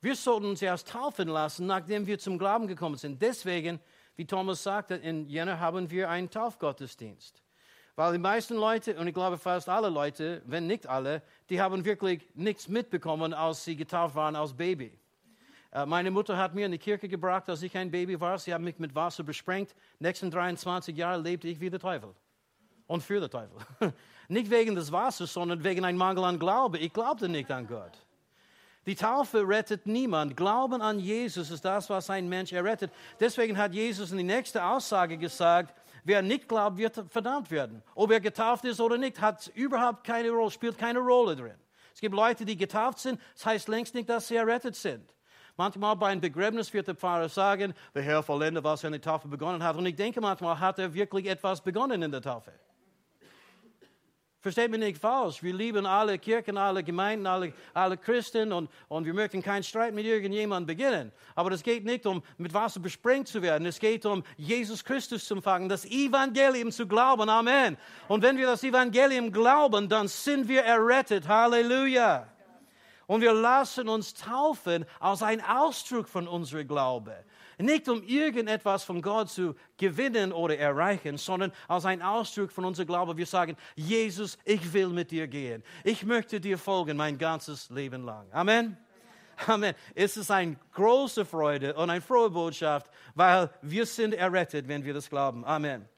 wir 0.00 0.16
sollten 0.16 0.46
uns 0.46 0.62
erst 0.62 0.88
taufen 0.88 1.28
lassen, 1.28 1.66
nachdem 1.66 2.06
wir 2.06 2.18
zum 2.18 2.38
Glauben 2.38 2.66
gekommen 2.66 2.96
sind. 2.96 3.22
Deswegen, 3.22 3.80
wie 4.18 4.26
Thomas 4.26 4.64
sagte, 4.64 4.96
in 4.96 5.28
Jänner 5.28 5.60
haben 5.60 5.88
wir 5.92 6.10
einen 6.10 6.28
Taufgottesdienst. 6.28 7.40
Weil 7.94 8.14
die 8.14 8.18
meisten 8.18 8.56
Leute, 8.56 8.98
und 8.98 9.06
ich 9.06 9.14
glaube 9.14 9.38
fast 9.38 9.68
alle 9.68 9.88
Leute, 9.88 10.42
wenn 10.44 10.66
nicht 10.66 10.88
alle, 10.88 11.22
die 11.48 11.60
haben 11.60 11.84
wirklich 11.84 12.28
nichts 12.34 12.66
mitbekommen, 12.66 13.32
als 13.32 13.64
sie 13.64 13.76
getauft 13.76 14.16
waren 14.16 14.34
als 14.34 14.52
Baby. 14.54 14.98
Äh, 15.70 15.86
meine 15.86 16.10
Mutter 16.10 16.36
hat 16.36 16.52
mir 16.52 16.66
in 16.66 16.72
die 16.72 16.78
Kirche 16.78 17.08
gebracht, 17.08 17.48
als 17.48 17.62
ich 17.62 17.76
ein 17.76 17.92
Baby 17.92 18.20
war. 18.20 18.40
Sie 18.40 18.52
hat 18.52 18.60
mich 18.60 18.80
mit 18.80 18.92
Wasser 18.92 19.22
besprengt. 19.22 19.76
Nächsten 20.00 20.32
23 20.32 20.96
Jahre 20.96 21.20
lebte 21.20 21.46
ich 21.46 21.60
wie 21.60 21.70
der 21.70 21.78
Teufel 21.78 22.12
und 22.88 23.04
für 23.04 23.20
den 23.20 23.30
Teufel. 23.30 23.56
Nicht 24.28 24.50
wegen 24.50 24.74
des 24.74 24.90
Wassers, 24.90 25.32
sondern 25.32 25.62
wegen 25.62 25.84
einem 25.84 25.98
Mangel 25.98 26.24
an 26.24 26.40
Glaube. 26.40 26.78
Ich 26.78 26.92
glaubte 26.92 27.28
nicht 27.28 27.50
an 27.52 27.68
Gott. 27.68 28.04
Die 28.88 28.96
Taufe 28.96 29.46
rettet 29.46 29.86
niemand. 29.86 30.34
Glauben 30.34 30.80
an 30.80 30.98
Jesus 30.98 31.50
ist 31.50 31.62
das, 31.62 31.90
was 31.90 32.08
ein 32.08 32.26
Mensch 32.26 32.54
errettet. 32.54 32.90
Deswegen 33.20 33.58
hat 33.58 33.74
Jesus 33.74 34.12
in 34.12 34.16
die 34.16 34.24
nächste 34.24 34.64
Aussage 34.64 35.18
gesagt, 35.18 35.74
wer 36.04 36.22
nicht 36.22 36.48
glaubt, 36.48 36.78
wird 36.78 37.04
verdammt 37.10 37.50
werden. 37.50 37.82
Ob 37.94 38.10
er 38.10 38.18
getauft 38.18 38.64
ist 38.64 38.80
oder 38.80 38.96
nicht, 38.96 39.20
hat 39.20 39.48
überhaupt 39.54 40.04
keine 40.04 40.30
Rolle, 40.30 40.50
spielt 40.50 40.78
keine 40.78 41.00
Rolle 41.00 41.36
drin. 41.36 41.58
Es 41.92 42.00
gibt 42.00 42.14
Leute, 42.14 42.46
die 42.46 42.56
getauft 42.56 43.00
sind, 43.00 43.20
das 43.34 43.44
heißt 43.44 43.68
längst 43.68 43.94
nicht, 43.94 44.08
dass 44.08 44.28
sie 44.28 44.36
errettet 44.36 44.74
sind. 44.74 45.14
Manchmal 45.58 45.94
bei 45.94 46.08
einem 46.08 46.22
Begräbnis 46.22 46.72
wird 46.72 46.88
der 46.88 46.94
Pfarrer 46.94 47.28
sagen, 47.28 47.74
der 47.94 48.00
Herr 48.00 48.22
vollende, 48.22 48.64
was 48.64 48.84
er 48.84 48.86
in 48.86 48.92
der 48.92 49.02
Taufe 49.02 49.28
begonnen 49.28 49.62
hat. 49.62 49.76
Und 49.76 49.84
ich 49.84 49.96
denke 49.96 50.22
manchmal, 50.22 50.58
hat 50.58 50.78
er 50.78 50.94
wirklich 50.94 51.26
etwas 51.26 51.60
begonnen 51.60 52.00
in 52.00 52.10
der 52.10 52.22
Taufe. 52.22 52.52
Versteht 54.48 54.70
mich 54.70 54.80
nicht 54.80 54.98
falsch. 54.98 55.42
Wir 55.42 55.52
lieben 55.52 55.84
alle 55.84 56.18
Kirchen, 56.18 56.56
alle 56.56 56.82
Gemeinden, 56.82 57.26
alle, 57.26 57.52
alle 57.74 57.98
Christen 57.98 58.50
und, 58.50 58.70
und 58.88 59.04
wir 59.04 59.12
möchten 59.12 59.42
keinen 59.42 59.62
Streit 59.62 59.92
mit 59.92 60.06
irgendjemandem 60.06 60.74
beginnen. 60.74 61.12
Aber 61.34 61.52
es 61.52 61.62
geht 61.62 61.84
nicht 61.84 62.06
um 62.06 62.22
mit 62.38 62.54
Wasser 62.54 62.80
besprengt 62.80 63.28
zu 63.28 63.42
werden. 63.42 63.66
Es 63.66 63.78
geht 63.78 64.06
um 64.06 64.24
Jesus 64.38 64.82
Christus 64.82 65.26
zu 65.26 65.34
empfangen, 65.34 65.68
das 65.68 65.84
Evangelium 65.84 66.72
zu 66.72 66.86
glauben. 66.86 67.28
Amen. 67.28 67.76
Und 68.08 68.22
wenn 68.22 68.38
wir 68.38 68.46
das 68.46 68.64
Evangelium 68.64 69.32
glauben, 69.32 69.86
dann 69.86 70.08
sind 70.08 70.48
wir 70.48 70.62
errettet. 70.62 71.28
Halleluja. 71.28 72.26
Und 73.08 73.22
wir 73.22 73.32
lassen 73.32 73.88
uns 73.88 74.12
taufen 74.12 74.84
als 75.00 75.22
ein 75.22 75.40
Ausdruck 75.40 76.08
von 76.08 76.28
unserem 76.28 76.68
Glaube. 76.68 77.24
Nicht 77.56 77.88
um 77.88 78.02
irgendetwas 78.02 78.84
von 78.84 79.00
Gott 79.00 79.30
zu 79.30 79.54
gewinnen 79.78 80.30
oder 80.30 80.58
erreichen, 80.58 81.16
sondern 81.16 81.50
als 81.68 81.86
ein 81.86 82.02
Ausdruck 82.02 82.52
von 82.52 82.66
unserem 82.66 82.86
Glauben. 82.86 83.16
Wir 83.16 83.24
sagen, 83.24 83.56
Jesus, 83.74 84.36
ich 84.44 84.74
will 84.74 84.88
mit 84.88 85.10
dir 85.10 85.26
gehen. 85.26 85.64
Ich 85.84 86.04
möchte 86.04 86.38
dir 86.38 86.58
folgen 86.58 86.98
mein 86.98 87.16
ganzes 87.16 87.70
Leben 87.70 88.04
lang. 88.04 88.26
Amen. 88.30 88.76
Amen. 89.46 89.74
Es 89.94 90.18
ist 90.18 90.30
eine 90.30 90.56
große 90.74 91.24
Freude 91.24 91.74
und 91.76 91.88
eine 91.88 92.02
frohe 92.02 92.28
Botschaft, 92.28 92.90
weil 93.14 93.48
wir 93.62 93.86
sind 93.86 94.12
errettet, 94.12 94.68
wenn 94.68 94.84
wir 94.84 94.92
das 94.92 95.08
glauben. 95.08 95.46
Amen. 95.46 95.88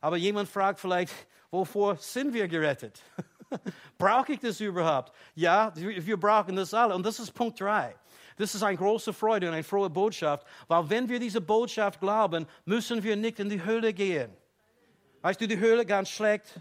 Aber 0.00 0.16
jemand 0.16 0.48
fragt 0.48 0.80
vielleicht, 0.80 1.12
wovor 1.50 1.96
sind 1.96 2.32
wir 2.32 2.48
gerettet? 2.48 3.02
Brauche 3.98 4.32
ich 4.32 4.40
das 4.40 4.60
überhaupt? 4.60 5.12
Ja, 5.34 5.72
wir 5.74 6.16
brauchen 6.16 6.56
das 6.56 6.72
alle. 6.74 6.94
Und 6.94 7.04
das 7.04 7.18
ist 7.18 7.32
Punkt 7.32 7.60
3. 7.60 7.94
Das 8.36 8.54
ist 8.54 8.62
eine 8.62 8.76
große 8.76 9.12
Freude 9.12 9.46
und 9.48 9.54
eine 9.54 9.62
frohe 9.62 9.88
Botschaft, 9.88 10.46
weil 10.66 10.90
wenn 10.90 11.08
wir 11.08 11.20
diese 11.20 11.40
Botschaft 11.40 12.00
glauben, 12.00 12.46
müssen 12.64 13.02
wir 13.02 13.16
nicht 13.16 13.38
in 13.38 13.48
die 13.48 13.62
Höhle 13.62 13.92
gehen. 13.92 14.36
Weißt 15.22 15.40
du, 15.40 15.46
die 15.46 15.58
Höhle 15.58 15.86
ganz 15.86 16.10
schlecht, 16.10 16.60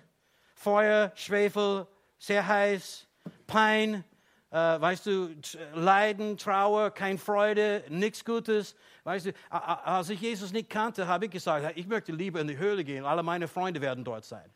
Feuer, 0.55 1.11
Schwefel, 1.15 1.87
sehr 2.19 2.47
heiß, 2.47 3.07
Pein, 3.47 4.03
äh, 4.51 4.55
weißt 4.55 5.07
du, 5.07 5.35
Leiden, 5.73 6.37
Trauer, 6.37 6.91
keine 6.91 7.17
Freude, 7.17 7.83
nichts 7.89 8.23
Gutes. 8.23 8.75
Weißt 9.03 9.25
du, 9.25 9.33
als 9.49 10.09
ich 10.09 10.21
Jesus 10.21 10.53
nicht 10.53 10.69
kannte, 10.69 11.07
habe 11.07 11.25
ich 11.25 11.31
gesagt, 11.31 11.75
ich 11.75 11.87
möchte 11.87 12.11
lieber 12.11 12.39
in 12.39 12.47
die 12.47 12.57
Höhle 12.57 12.83
gehen, 12.83 13.03
alle 13.03 13.23
meine 13.23 13.47
Freunde 13.47 13.81
werden 13.81 14.03
dort 14.03 14.25
sein. 14.25 14.49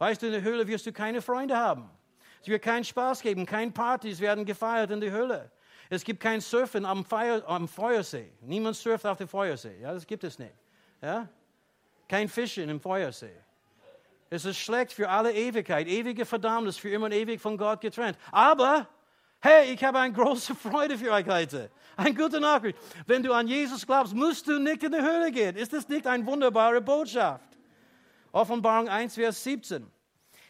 Weißt 0.00 0.22
du, 0.22 0.26
in 0.26 0.32
der 0.32 0.40
Höhle 0.40 0.66
wirst 0.66 0.86
du 0.86 0.92
keine 0.92 1.20
Freunde 1.20 1.54
haben. 1.54 1.90
Es 2.40 2.48
wird 2.48 2.62
keinen 2.62 2.84
Spaß 2.84 3.20
geben, 3.20 3.44
keine 3.44 3.70
Partys 3.70 4.18
werden 4.18 4.46
gefeiert 4.46 4.90
in 4.90 4.98
der 4.98 5.10
Höhle. 5.10 5.50
Es 5.90 6.02
gibt 6.02 6.20
kein 6.20 6.40
Surfen 6.40 6.86
am, 6.86 7.04
Feuer, 7.04 7.46
am 7.46 7.68
Feuersee. 7.68 8.32
Niemand 8.40 8.76
surft 8.76 9.04
auf 9.04 9.18
dem 9.18 9.28
Feuersee. 9.28 9.78
Ja, 9.78 9.92
das 9.92 10.06
gibt 10.06 10.24
es 10.24 10.38
nicht. 10.38 10.54
Ja? 11.02 11.28
Kein 12.08 12.30
Fischen 12.30 12.70
im 12.70 12.80
Feuersee. 12.80 13.36
Es 14.30 14.46
ist 14.46 14.56
schlecht 14.56 14.94
für 14.94 15.06
alle 15.06 15.34
Ewigkeit. 15.34 15.86
Ewige 15.86 16.24
Verdammnis, 16.24 16.78
für 16.78 16.88
immer 16.88 17.04
und 17.04 17.12
ewig 17.12 17.38
von 17.38 17.58
Gott 17.58 17.82
getrennt. 17.82 18.16
Aber, 18.32 18.88
hey, 19.40 19.74
ich 19.74 19.84
habe 19.84 19.98
eine 19.98 20.14
große 20.14 20.54
Freude 20.54 20.96
für 20.96 21.12
euch 21.12 21.28
heute. 21.28 21.70
Eine 21.98 22.14
gute 22.14 22.40
Nachricht. 22.40 22.78
Wenn 23.06 23.22
du 23.22 23.34
an 23.34 23.46
Jesus 23.46 23.86
glaubst, 23.86 24.14
musst 24.14 24.48
du 24.48 24.58
nicht 24.58 24.82
in 24.82 24.92
die 24.92 24.98
Höhle 24.98 25.30
gehen. 25.30 25.56
Ist 25.56 25.74
das 25.74 25.86
nicht 25.90 26.06
eine 26.06 26.24
wunderbare 26.24 26.80
Botschaft? 26.80 27.49
Offenbarung 28.32 28.88
1, 28.88 29.14
Vers 29.14 29.42
17. 29.44 29.90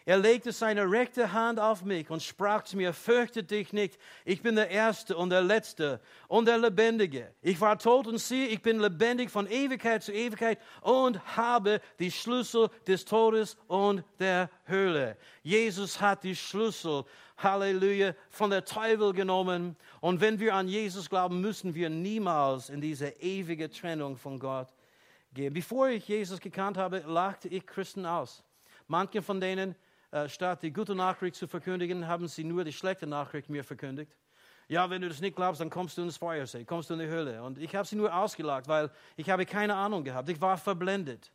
Er 0.06 0.18
legte 0.18 0.50
seine 0.50 0.90
rechte 0.90 1.32
Hand 1.32 1.60
auf 1.60 1.84
mich 1.84 2.10
und 2.10 2.22
sprach 2.22 2.64
zu 2.64 2.76
mir, 2.76 2.92
fürchte 2.92 3.44
dich 3.44 3.72
nicht, 3.72 3.98
ich 4.24 4.42
bin 4.42 4.56
der 4.56 4.70
Erste 4.70 5.16
und 5.16 5.30
der 5.30 5.42
Letzte 5.42 6.00
und 6.26 6.46
der 6.46 6.58
Lebendige. 6.58 7.32
Ich 7.42 7.60
war 7.60 7.78
tot 7.78 8.06
und 8.06 8.18
siehe, 8.18 8.48
ich 8.48 8.62
bin 8.62 8.80
lebendig 8.80 9.30
von 9.30 9.46
Ewigkeit 9.46 10.02
zu 10.02 10.12
Ewigkeit 10.12 10.58
und 10.80 11.36
habe 11.36 11.80
die 11.98 12.10
Schlüssel 12.10 12.70
des 12.86 13.04
Todes 13.04 13.56
und 13.68 14.02
der 14.18 14.50
Höhle. 14.64 15.16
Jesus 15.42 16.00
hat 16.00 16.24
die 16.24 16.34
Schlüssel, 16.34 17.04
Halleluja, 17.36 18.14
von 18.30 18.50
der 18.50 18.64
Teufel 18.64 19.12
genommen. 19.12 19.76
Und 20.00 20.20
wenn 20.20 20.40
wir 20.40 20.54
an 20.54 20.66
Jesus 20.66 21.08
glauben, 21.08 21.40
müssen 21.40 21.74
wir 21.74 21.90
niemals 21.90 22.70
in 22.70 22.80
diese 22.80 23.10
ewige 23.20 23.70
Trennung 23.70 24.16
von 24.16 24.38
Gott 24.38 24.68
gehen. 25.32 25.52
Bevor 25.52 25.88
ich 25.88 26.06
Jesus 26.08 26.40
gekannt 26.40 26.76
habe, 26.76 27.04
lachte 27.06 27.48
ich 27.48 27.66
Christen 27.66 28.06
aus. 28.06 28.42
Manche 28.86 29.22
von 29.22 29.40
denen 29.40 29.76
äh, 30.10 30.28
statt 30.28 30.62
die 30.62 30.72
gute 30.72 30.94
Nachricht 30.94 31.36
zu 31.36 31.46
verkündigen, 31.46 32.06
haben 32.06 32.26
sie 32.26 32.42
nur 32.42 32.64
die 32.64 32.72
schlechte 32.72 33.06
Nachricht 33.06 33.48
mir 33.48 33.62
verkündigt. 33.62 34.16
Ja, 34.68 34.88
wenn 34.88 35.02
du 35.02 35.08
das 35.08 35.20
nicht 35.20 35.36
glaubst, 35.36 35.60
dann 35.60 35.70
kommst 35.70 35.98
du 35.98 36.02
ins 36.02 36.16
Feuersee, 36.16 36.64
kommst 36.64 36.90
du 36.90 36.94
in 36.94 37.00
die 37.00 37.08
Hölle. 37.08 37.42
Und 37.42 37.58
ich 37.58 37.74
habe 37.74 37.86
sie 37.86 37.96
nur 37.96 38.14
ausgelacht, 38.14 38.68
weil 38.68 38.90
ich 39.16 39.28
habe 39.30 39.46
keine 39.46 39.74
Ahnung 39.74 40.04
gehabt. 40.04 40.28
Ich 40.28 40.40
war 40.40 40.56
verblendet. 40.58 41.32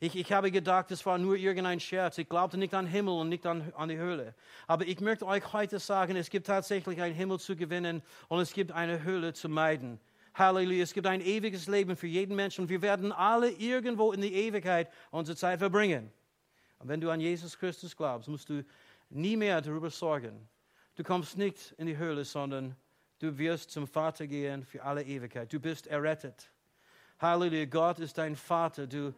Ich, 0.00 0.14
ich 0.14 0.32
habe 0.32 0.52
gedacht, 0.52 0.92
es 0.92 1.04
war 1.04 1.18
nur 1.18 1.34
irgendein 1.34 1.80
Scherz. 1.80 2.18
Ich 2.18 2.28
glaubte 2.28 2.56
nicht 2.56 2.72
an 2.74 2.86
Himmel 2.86 3.14
und 3.14 3.28
nicht 3.28 3.44
an, 3.46 3.72
an 3.76 3.88
die 3.88 3.98
Hölle. 3.98 4.34
Aber 4.68 4.86
ich 4.86 5.00
möchte 5.00 5.26
euch 5.26 5.52
heute 5.52 5.80
sagen, 5.80 6.14
es 6.14 6.30
gibt 6.30 6.46
tatsächlich 6.46 7.02
einen 7.02 7.14
Himmel 7.14 7.40
zu 7.40 7.56
gewinnen 7.56 8.02
und 8.28 8.40
es 8.40 8.52
gibt 8.52 8.70
eine 8.70 9.02
Hölle 9.02 9.32
zu 9.32 9.48
meiden. 9.48 10.00
Halleluja, 10.38 10.84
es 10.84 10.92
gibt 10.92 11.06
ein 11.06 11.20
ewiges 11.20 11.66
Leben 11.66 11.96
für 11.96 12.06
jeden 12.06 12.36
Menschen 12.36 12.62
und 12.62 12.68
wir 12.68 12.80
werden 12.80 13.12
alle 13.12 13.50
irgendwo 13.50 14.12
in 14.12 14.20
die 14.20 14.32
Ewigkeit 14.32 14.88
unsere 15.10 15.36
Zeit 15.36 15.58
verbringen. 15.58 16.12
Und 16.78 16.88
wenn 16.88 17.00
du 17.00 17.10
an 17.10 17.20
Jesus 17.20 17.58
Christus 17.58 17.96
glaubst, 17.96 18.28
musst 18.28 18.48
du 18.48 18.64
nie 19.10 19.36
mehr 19.36 19.60
darüber 19.60 19.90
sorgen. 19.90 20.48
Du 20.94 21.02
kommst 21.02 21.36
nicht 21.36 21.74
in 21.76 21.86
die 21.86 21.96
Höhle, 21.96 22.24
sondern 22.24 22.76
du 23.18 23.36
wirst 23.36 23.70
zum 23.70 23.86
Vater 23.86 24.26
gehen 24.26 24.64
für 24.64 24.82
alle 24.82 25.02
Ewigkeit. 25.02 25.52
Du 25.52 25.58
bist 25.58 25.86
errettet. 25.88 26.50
Halleluja, 27.18 27.64
Gott 27.64 27.98
ist 27.98 28.16
dein 28.16 28.36
Vater. 28.36 28.86
Du, 28.86 29.12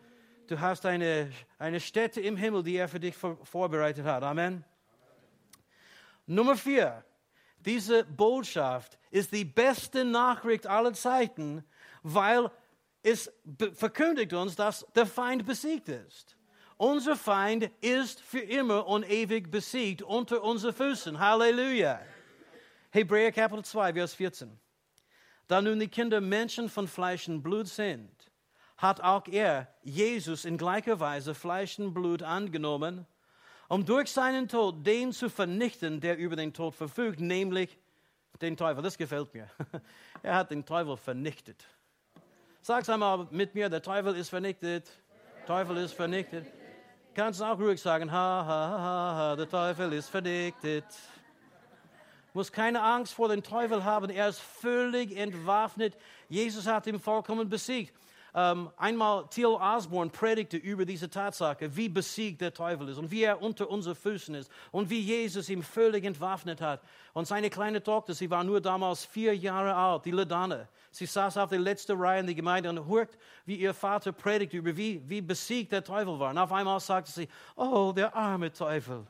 du 0.47 0.59
hast 0.59 0.87
eine, 0.87 1.31
eine 1.59 1.81
Stätte 1.81 2.21
im 2.23 2.37
Himmel, 2.37 2.63
die 2.63 2.77
er 2.77 2.89
für 2.89 3.01
dich 3.01 3.15
vor, 3.15 3.37
vorbereitet 3.45 4.07
hat. 4.07 4.23
Amen. 4.23 4.47
Amen. 4.55 4.65
Nummer 6.27 6.57
vier. 6.57 7.05
Diese 7.65 8.05
Botschaft 8.05 8.99
ist 9.11 9.33
die 9.33 9.45
beste 9.45 10.05
Nachricht 10.05 10.67
aller 10.67 10.93
Zeiten, 10.93 11.65
weil 12.03 12.51
es 13.03 13.33
verkündigt 13.75 14.33
uns, 14.33 14.57
dass 14.57 14.87
der 14.95 15.07
Feind 15.07 15.47
besiegt 15.47 15.89
ist. 15.89 16.37
Unser 16.77 17.17
Feind 17.17 17.71
ist 17.83 18.21
für 18.21 18.41
immer 18.41 18.87
und 18.87 19.09
ewig 19.09 19.51
besiegt 19.51 20.03
unter 20.03 20.43
unseren 20.43 20.73
Füßen. 20.73 21.19
Halleluja. 21.19 22.01
Hebräer 22.91 23.33
Kapitel 23.33 23.65
2, 23.65 23.93
Vers 23.93 24.15
14. 24.15 24.59
Da 25.47 25.61
nun 25.61 25.79
die 25.79 25.89
Kinder 25.89 26.21
Menschen 26.21 26.69
von 26.69 26.89
Fleisch 26.89 27.29
und 27.29 27.43
Blut 27.43 27.69
sind, 27.69 28.11
hat 28.79 29.01
auch 29.03 29.27
er, 29.29 29.69
Jesus, 29.83 30.45
in 30.47 30.57
gleicher 30.57 30.99
Weise 31.01 31.35
Fleisch 31.35 31.79
und 31.79 31.93
Blut 31.93 32.23
angenommen, 32.23 33.07
um 33.71 33.85
durch 33.85 34.11
seinen 34.11 34.49
Tod 34.49 34.85
den 34.85 35.13
zu 35.13 35.31
vernichten, 35.31 36.01
der 36.01 36.19
über 36.19 36.35
den 36.35 36.53
Tod 36.53 36.75
verfügt, 36.75 37.21
nämlich 37.21 37.79
den 38.43 38.57
Teufel. 38.57 38.83
Das 38.83 38.99
gefällt 38.99 39.33
mir. 39.33 39.49
Er 40.23 40.35
hat 40.35 40.51
den 40.51 40.67
Teufel 40.67 40.97
vernichtet. 40.99 41.65
Sag's 42.61 42.91
einmal 42.91 43.29
mit 43.31 43.55
mir, 43.55 43.71
der 43.71 43.81
Teufel 43.81 44.17
ist 44.17 44.29
vernichtet. 44.29 44.91
Teufel 45.47 45.79
ist 45.79 45.95
vernichtet. 45.95 46.47
Kannst 47.15 47.41
du 47.41 47.45
auch 47.45 47.59
ruhig 47.59 47.81
sagen, 47.81 48.11
ha, 48.11 48.45
ha, 48.45 48.69
ha, 48.79 49.15
ha, 49.17 49.37
der 49.37 49.49
Teufel 49.49 49.93
ist 49.93 50.09
vernichtet. 50.09 50.85
Muss 52.35 52.51
keine 52.51 52.83
Angst 52.83 53.15
vor 53.15 53.29
dem 53.29 53.43
Teufel 53.43 53.85
haben, 53.85 54.11
er 54.11 54.29
ist 54.29 54.41
völlig 54.41 55.17
entwaffnet. 55.17 55.97
Jesus 56.29 56.67
hat 56.67 56.87
ihn 56.87 56.99
vollkommen 56.99 57.49
besiegt. 57.49 57.95
Ähm, 58.35 58.71
einmal 58.77 59.27
Theo 59.31 59.61
Osborne 59.61 60.11
predigte 60.11 60.57
über 60.57 60.85
diese 60.85 61.11
Tatsache, 61.11 61.75
wie 61.77 61.89
besiegt 61.89 62.41
der 62.41 62.53
Teufel 62.53 62.89
ist 62.89 62.99
und 62.99 63.11
wie 63.11 63.23
er 63.23 63.43
unter 63.43 63.69
unseren 63.69 63.97
Füßen 63.97 64.35
ist 64.35 64.51
und 64.71 64.89
wie 64.89 65.01
Jesus 65.01 65.49
ihn 65.49 65.63
völlig 65.63 66.05
entwaffnet 66.05 66.61
hat. 66.61 66.81
Und 67.13 67.27
seine 67.27 67.51
kleine 67.51 67.83
Tochter, 67.83 68.15
sie 68.15 68.31
war 68.31 68.45
nur 68.45 68.61
damals 68.61 69.05
vier 69.05 69.37
Jahre 69.37 69.75
alt, 69.75 70.05
die 70.05 70.13
Ladana, 70.13 70.69
sie 70.91 71.07
saß 71.07 71.39
auf 71.39 71.51
der 71.51 71.59
letzten 71.59 72.01
Reihe 72.01 72.21
in 72.21 72.27
der 72.27 72.35
Gemeinde 72.35 72.71
und 72.71 72.87
hört, 72.87 73.17
wie 73.47 73.57
ihr 73.57 73.75
Vater 73.75 74.13
predigt 74.13 74.53
über, 74.53 74.77
wie, 74.77 75.03
wie 75.09 75.21
besiegt 75.21 75.73
der 75.73 75.83
Teufel 75.83 76.19
war. 76.19 76.31
Und 76.31 76.39
auf 76.39 76.53
einmal 76.53 76.79
sagte 76.81 77.11
sie, 77.11 77.29
oh, 77.57 77.93
der 77.95 78.15
arme 78.15 78.53
Teufel. 78.53 79.07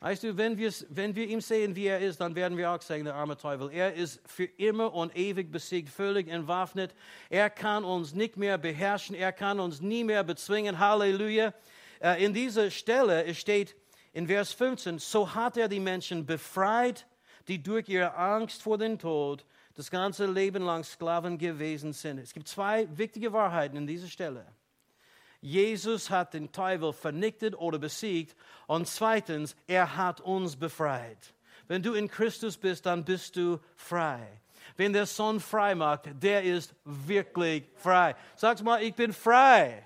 Weißt 0.00 0.24
du, 0.24 0.36
wenn, 0.36 0.58
wenn 0.58 1.16
wir 1.16 1.26
ihn 1.26 1.40
sehen, 1.40 1.74
wie 1.74 1.86
er 1.86 2.00
ist, 2.00 2.20
dann 2.20 2.34
werden 2.34 2.58
wir 2.58 2.70
auch 2.70 2.82
sagen, 2.82 3.04
der 3.04 3.14
arme 3.14 3.36
Teufel, 3.36 3.70
er 3.72 3.94
ist 3.94 4.20
für 4.26 4.44
immer 4.44 4.92
und 4.92 5.16
ewig 5.16 5.50
besiegt, 5.50 5.88
völlig 5.88 6.28
entwaffnet. 6.28 6.94
Er 7.30 7.48
kann 7.48 7.82
uns 7.82 8.14
nicht 8.14 8.36
mehr 8.36 8.58
beherrschen, 8.58 9.16
er 9.16 9.32
kann 9.32 9.58
uns 9.58 9.80
nie 9.80 10.04
mehr 10.04 10.22
bezwingen. 10.22 10.78
Halleluja. 10.78 11.54
Äh, 12.00 12.22
in 12.22 12.34
dieser 12.34 12.70
Stelle 12.70 13.34
steht 13.34 13.74
in 14.12 14.26
Vers 14.26 14.52
15, 14.52 14.98
so 14.98 15.34
hat 15.34 15.56
er 15.56 15.68
die 15.68 15.80
Menschen 15.80 16.26
befreit, 16.26 17.06
die 17.48 17.62
durch 17.62 17.88
ihre 17.88 18.14
Angst 18.14 18.62
vor 18.62 18.76
dem 18.76 18.98
Tod 18.98 19.46
das 19.74 19.90
ganze 19.90 20.26
Leben 20.26 20.62
lang 20.62 20.84
Sklaven 20.84 21.38
gewesen 21.38 21.92
sind. 21.92 22.18
Es 22.18 22.34
gibt 22.34 22.48
zwei 22.48 22.86
wichtige 22.96 23.32
Wahrheiten 23.32 23.76
in 23.76 23.86
dieser 23.86 24.08
Stelle. 24.08 24.46
Jesus 25.40 26.10
hat 26.10 26.34
den 26.34 26.52
Teufel 26.52 26.92
vernichtet 26.92 27.54
oder 27.56 27.78
besiegt. 27.78 28.36
Und 28.66 28.88
zweitens, 28.88 29.56
er 29.66 29.96
hat 29.96 30.20
uns 30.20 30.56
befreit. 30.56 31.34
Wenn 31.68 31.82
du 31.82 31.94
in 31.94 32.08
Christus 32.08 32.56
bist, 32.56 32.86
dann 32.86 33.04
bist 33.04 33.36
du 33.36 33.58
frei. 33.74 34.40
Wenn 34.76 34.92
der 34.92 35.06
Sohn 35.06 35.40
frei 35.40 35.74
macht, 35.74 36.10
der 36.22 36.42
ist 36.42 36.74
wirklich 36.84 37.64
frei. 37.76 38.14
Sag 38.34 38.62
mal, 38.62 38.82
ich 38.82 38.94
bin 38.94 39.12
frei. 39.12 39.84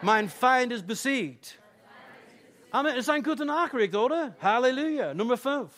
Mein 0.00 0.28
Feind 0.28 0.72
ist 0.72 0.86
besiegt. 0.86 1.58
Amen. 2.70 2.96
Ist 2.96 3.10
eine 3.10 3.22
gute 3.22 3.44
Nachricht, 3.44 3.94
oder? 3.94 4.34
Halleluja. 4.40 5.12
Nummer 5.14 5.36
fünf. 5.36 5.70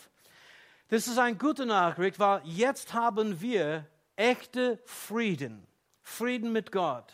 Das 0.88 1.08
ist 1.08 1.18
eine 1.18 1.36
gute 1.36 1.66
Nachricht, 1.66 2.18
weil 2.20 2.40
jetzt 2.44 2.94
haben 2.94 3.40
wir 3.40 3.86
echte 4.16 4.78
Frieden. 4.84 5.66
Frieden 6.02 6.52
mit 6.52 6.70
Gott. 6.70 7.12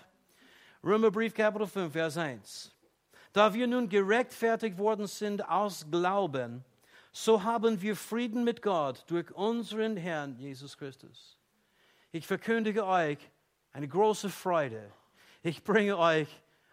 Römerbrief 0.82 1.34
Kapitel 1.34 1.66
5, 1.66 1.92
Vers 1.92 2.16
1. 2.16 2.75
Da 3.34 3.52
wir 3.52 3.66
nun 3.66 3.90
gerechtfertigt 3.90 4.78
worden 4.78 5.06
sind 5.06 5.46
aus 5.46 5.84
Glauben, 5.90 6.64
so 7.12 7.42
haben 7.42 7.82
wir 7.82 7.94
Frieden 7.94 8.44
mit 8.44 8.62
Gott 8.62 9.04
durch 9.08 9.30
unseren 9.32 9.99
Herrn 9.99 10.37
Jesus 10.38 10.78
Christus. 10.78 11.38
Ich 12.12 12.26
verkündige 12.26 12.87
euch 12.87 13.18
eine 13.72 13.88
große 13.88 14.30
Freude. 14.30 14.90
Ich 15.42 15.62
bringe 15.62 15.99
euch 15.99 16.28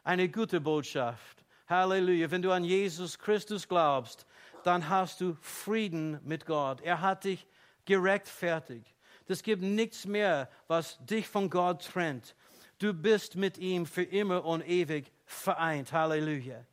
eine 0.06 0.30
gute 0.30 0.62
Botschaft. 0.62 1.44
Halleluja. 1.68 2.32
Wenn 2.32 2.42
du 2.42 2.52
an 2.52 2.64
Jesus 2.64 3.20
Christus 3.20 3.68
glaubst, 3.68 4.26
dann 4.64 4.88
hast 4.88 5.20
du 5.20 5.36
Frieden 5.42 6.22
mit 6.24 6.46
Gott. 6.46 6.80
Er 6.80 7.02
hat 7.02 7.26
dich 7.26 7.46
gerechtfertigt. 7.84 8.96
Es 9.28 9.44
gibt 9.44 9.62
nichts 9.62 10.06
mehr, 10.06 10.50
was 10.68 10.98
dich 11.06 11.28
von 11.28 11.50
Gott 11.50 11.84
trennt. 11.84 12.37
Du 12.80 12.94
bist 12.94 13.36
mit 13.36 13.58
ihm 13.58 13.86
für 13.86 14.04
immer 14.04 14.46
und 14.46 14.68
ewig 14.68 15.12
vereint. 15.26 15.92
Halleluja. 15.92 16.64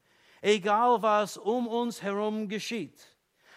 Egal 0.42 1.00
was 1.00 1.38
um 1.38 1.66
uns 1.66 2.02
herum 2.02 2.48
geschieht, 2.48 3.00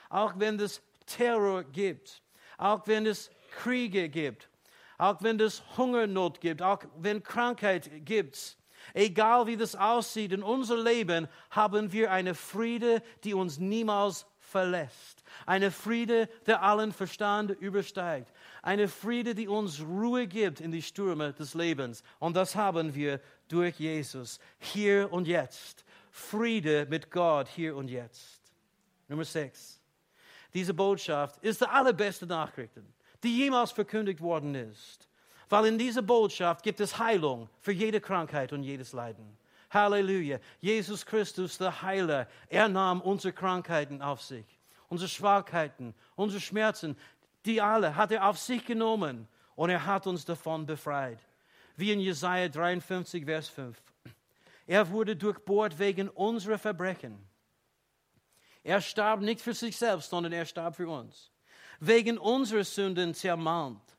auch 0.09 0.33
wenn 0.37 0.57
es 0.59 0.81
Terror 1.05 1.63
gibt, 1.63 2.21
auch 2.57 2.87
wenn 2.87 3.05
es 3.05 3.29
Kriege 3.51 4.07
gibt, 4.07 4.49
auch 4.97 5.21
wenn 5.21 5.39
es 5.39 5.61
Hungernot 5.77 6.39
gibt, 6.39 6.61
auch 6.61 6.79
wenn 6.97 7.21
Krankheit 7.21 7.89
gibt, 8.05 8.57
egal 8.93 9.47
wie 9.47 9.57
das 9.57 9.75
aussieht 9.75 10.31
in 10.31 10.43
unserem 10.43 10.85
Leben, 10.85 11.27
haben 11.49 11.91
wir 11.91 12.11
eine 12.11 12.33
Friede, 12.33 13.03
die 13.23 13.33
uns 13.33 13.59
niemals 13.59 14.25
verlässt. 14.39 15.23
Eine 15.45 15.71
Friede, 15.71 16.29
der 16.45 16.63
allen 16.63 16.93
Verstand 16.93 17.51
übersteigt. 17.51 18.31
Eine 18.61 18.87
Friede, 18.87 19.35
die 19.35 19.47
uns 19.47 19.81
Ruhe 19.81 20.27
gibt 20.27 20.59
in 20.61 20.71
die 20.71 20.81
Stürme 20.81 21.33
des 21.33 21.53
Lebens. 21.53 22.03
Und 22.19 22.35
das 22.35 22.55
haben 22.55 22.95
wir 22.95 23.21
durch 23.47 23.79
Jesus 23.79 24.39
hier 24.59 25.11
und 25.11 25.27
jetzt. 25.27 25.85
Friede 26.11 26.87
mit 26.89 27.11
Gott 27.11 27.47
hier 27.47 27.75
und 27.75 27.89
jetzt. 27.89 28.41
Nummer 29.07 29.25
sechs. 29.25 29.79
Diese 30.53 30.73
Botschaft 30.73 31.37
ist 31.43 31.61
die 31.61 31.65
allerbeste 31.65 32.25
Nachricht, 32.25 32.73
die 33.23 33.37
jemals 33.37 33.71
verkündigt 33.71 34.21
worden 34.21 34.55
ist. 34.55 35.07
Weil 35.49 35.67
in 35.67 35.77
dieser 35.77 36.01
Botschaft 36.01 36.63
gibt 36.63 36.79
es 36.79 36.97
Heilung 36.97 37.49
für 37.61 37.71
jede 37.71 38.01
Krankheit 38.01 38.51
und 38.51 38.63
jedes 38.63 38.91
Leiden. 38.91 39.37
Halleluja. 39.69 40.39
Jesus 40.59 41.05
Christus, 41.05 41.57
der 41.57 41.81
Heiler, 41.81 42.27
er 42.49 42.67
nahm 42.67 43.01
unsere 43.01 43.33
Krankheiten 43.33 44.01
auf 44.01 44.21
sich, 44.21 44.45
unsere 44.89 45.09
Schwachheiten, 45.09 45.93
unsere 46.15 46.41
Schmerzen, 46.41 46.97
die 47.47 47.61
alle 47.61 47.95
hat 47.95 48.11
er 48.11 48.27
auf 48.27 48.37
sich 48.37 48.65
genommen 48.65 49.27
und 49.55 49.69
er 49.69 49.85
hat 49.85 50.05
uns 50.05 50.25
davon 50.25 50.65
befreit. 50.65 51.19
Wie 51.75 51.91
in 51.91 51.99
Jesaja 51.99 52.49
53, 52.49 53.25
Vers 53.25 53.47
5. 53.49 53.77
Er 54.65 54.89
wurde 54.89 55.15
durchbohrt 55.15 55.79
wegen 55.79 56.09
unserer 56.09 56.57
Verbrechen. 56.57 57.17
Er 58.63 58.81
starb 58.81 59.21
nicht 59.21 59.41
für 59.41 59.53
sich 59.53 59.77
selbst, 59.77 60.09
sondern 60.09 60.33
er 60.33 60.45
starb 60.45 60.75
für 60.75 60.89
uns. 60.89 61.31
Wegen 61.79 62.17
unserer 62.17 62.63
Sünden 62.63 63.13
zermalmt. 63.13 63.97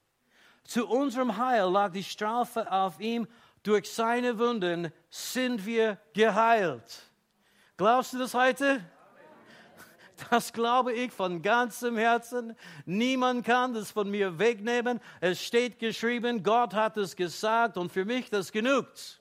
Zu 0.64 0.87
unserem 0.87 1.38
Heil 1.38 1.70
lag 1.70 1.92
die 1.92 2.04
Strafe 2.04 2.70
auf 2.70 3.00
ihm 3.00 3.26
durch 3.62 3.90
seine 3.90 4.38
Wunden 4.38 4.92
sind 5.08 5.64
wir 5.64 5.98
geheilt. 6.12 7.02
Glaubst 7.76 8.12
du 8.12 8.18
das 8.18 8.34
heute? 8.34 8.84
Das 10.31 10.52
glaube 10.52 10.92
ich 10.92 11.12
von 11.12 11.42
ganzem 11.42 11.96
Herzen. 11.96 12.57
Niemand 12.85 13.46
kann 13.46 13.74
das 13.74 13.90
von 13.90 14.11
mir 14.11 14.38
wegnehmen. 14.38 15.00
Es 15.20 15.42
steht 15.42 15.78
geschrieben, 15.78 16.42
Gott 16.42 16.74
hat 16.74 16.96
es 16.96 17.14
gesagt 17.14 17.76
und 17.76 17.92
für 17.92 18.04
mich 18.04 18.28
das 18.31 18.52
genügt. 18.52 19.20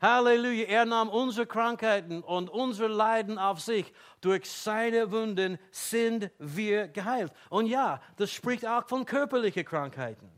Halleluja. 0.00 0.66
Er 0.66 0.84
nahm 0.84 1.08
unsere 1.08 1.46
Krankheiten 1.46 2.22
und 2.22 2.48
unsere 2.50 2.88
Leiden 2.88 3.38
auf 3.38 3.60
sich. 3.60 3.92
Durch 4.20 4.48
seine 4.48 5.10
Wunden 5.10 5.58
sind 5.70 6.30
wir 6.38 6.88
geheilt. 6.88 7.32
Und 7.50 7.66
ja, 7.66 8.00
das 8.16 8.30
spricht 8.30 8.66
auch 8.66 8.86
von 8.86 9.04
körperlichen 9.04 9.64
Krankheiten. 9.64 10.30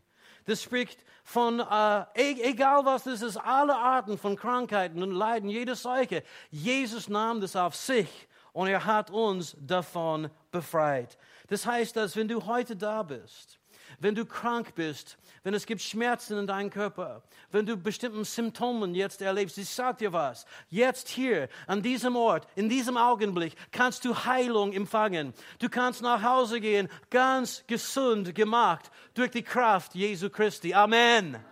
Das 0.46 0.62
spricht 0.62 1.04
von, 1.22 1.60
äh, 1.60 2.00
e-, 2.14 2.42
egal 2.42 2.84
was 2.86 3.04
das 3.04 3.20
ist, 3.20 3.36
alle 3.36 3.76
Arten 3.76 4.16
von 4.16 4.36
Krankheiten 4.36 5.02
und 5.02 5.12
Leiden, 5.12 5.50
jede 5.50 5.74
Seuche. 5.74 6.22
Jesus 6.50 7.08
nahm 7.08 7.40
das 7.40 7.54
auf 7.54 7.76
sich 7.76 8.28
und 8.52 8.68
er 8.68 8.84
hat 8.84 9.10
uns 9.10 9.56
davon 9.60 10.30
befreit. 10.50 11.18
Das 11.48 11.66
heißt, 11.66 11.96
dass 11.96 12.16
wenn 12.16 12.28
du 12.28 12.46
heute 12.46 12.76
da 12.76 13.02
bist, 13.02 13.60
wenn 13.98 14.14
du 14.14 14.24
krank 14.24 14.74
bist, 14.74 15.18
wenn 15.42 15.54
es 15.54 15.66
gibt 15.66 15.80
Schmerzen 15.80 16.38
in 16.38 16.46
deinem 16.46 16.70
Körper, 16.70 17.22
wenn 17.50 17.66
du 17.66 17.76
bestimmten 17.76 18.24
Symptomen 18.24 18.94
jetzt 18.94 19.20
erlebst, 19.20 19.58
ich 19.58 19.68
sag 19.68 19.98
dir 19.98 20.12
was, 20.12 20.46
jetzt 20.68 21.08
hier, 21.08 21.48
an 21.66 21.82
diesem 21.82 22.14
Ort, 22.16 22.46
in 22.54 22.68
diesem 22.68 22.96
Augenblick, 22.96 23.54
kannst 23.72 24.04
du 24.04 24.14
Heilung 24.14 24.72
empfangen. 24.72 25.34
Du 25.58 25.68
kannst 25.68 26.02
nach 26.02 26.22
Hause 26.22 26.60
gehen, 26.60 26.88
ganz 27.10 27.64
gesund 27.66 28.34
gemacht 28.34 28.90
durch 29.14 29.30
die 29.30 29.42
Kraft 29.42 29.94
Jesu 29.94 30.30
Christi. 30.30 30.74
Amen. 30.74 31.34
Amen. 31.34 31.44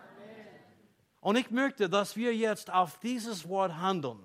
Und 1.20 1.36
ich 1.36 1.50
möchte, 1.50 1.88
dass 1.88 2.16
wir 2.16 2.34
jetzt 2.34 2.72
auf 2.72 2.98
dieses 3.00 3.48
Wort 3.48 3.76
handeln. 3.76 4.18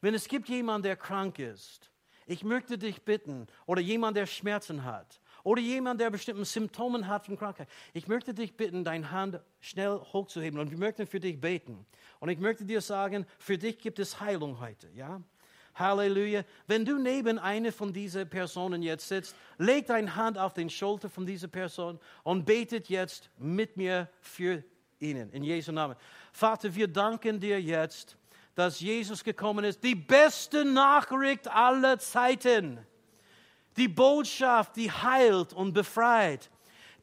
Wenn 0.00 0.14
es 0.14 0.28
gibt 0.28 0.48
jemanden, 0.48 0.84
der 0.84 0.96
krank 0.96 1.38
ist, 1.38 1.91
ich 2.26 2.44
möchte 2.44 2.78
dich 2.78 3.02
bitten, 3.02 3.46
oder 3.66 3.80
jemand, 3.80 4.16
der 4.16 4.26
Schmerzen 4.26 4.84
hat, 4.84 5.20
oder 5.44 5.60
jemand, 5.60 6.00
der 6.00 6.10
bestimmte 6.10 6.44
Symptome 6.44 7.06
hat 7.06 7.26
von 7.26 7.36
Krankheit. 7.36 7.68
Ich 7.92 8.06
möchte 8.06 8.32
dich 8.32 8.56
bitten, 8.56 8.84
deine 8.84 9.10
Hand 9.10 9.40
schnell 9.60 9.98
hochzuheben 10.12 10.60
und 10.60 10.70
wir 10.70 10.78
möchten 10.78 11.06
für 11.06 11.20
dich 11.20 11.40
beten. 11.40 11.84
Und 12.20 12.28
ich 12.28 12.38
möchte 12.38 12.64
dir 12.64 12.80
sagen, 12.80 13.26
für 13.38 13.58
dich 13.58 13.78
gibt 13.78 13.98
es 13.98 14.20
Heilung 14.20 14.60
heute, 14.60 14.88
ja? 14.94 15.20
Halleluja. 15.74 16.44
Wenn 16.66 16.84
du 16.84 16.98
neben 16.98 17.38
einer 17.38 17.72
von 17.72 17.92
diesen 17.92 18.28
Personen 18.28 18.82
jetzt 18.82 19.08
sitzt, 19.08 19.34
leg 19.58 19.86
deine 19.86 20.14
Hand 20.14 20.36
auf 20.36 20.52
den 20.52 20.68
Schulter 20.68 21.08
von 21.08 21.24
dieser 21.24 21.48
Person 21.48 21.98
und 22.22 22.44
betet 22.44 22.88
jetzt 22.88 23.30
mit 23.38 23.76
mir 23.76 24.08
für 24.20 24.62
ihnen. 24.98 25.32
In 25.32 25.42
Jesu 25.42 25.72
Namen. 25.72 25.96
Vater, 26.32 26.74
wir 26.74 26.88
danken 26.88 27.40
dir 27.40 27.60
jetzt, 27.60 28.16
dass 28.54 28.80
Jesus 28.80 29.24
gekommen 29.24 29.64
ist. 29.64 29.82
Die 29.82 29.94
beste 29.94 30.64
Nachricht 30.64 31.48
aller 31.48 31.98
Zeiten. 31.98 32.78
Die 33.76 33.88
Botschaft, 33.88 34.76
die 34.76 34.90
heilt 34.90 35.52
und 35.52 35.72
befreit. 35.72 36.50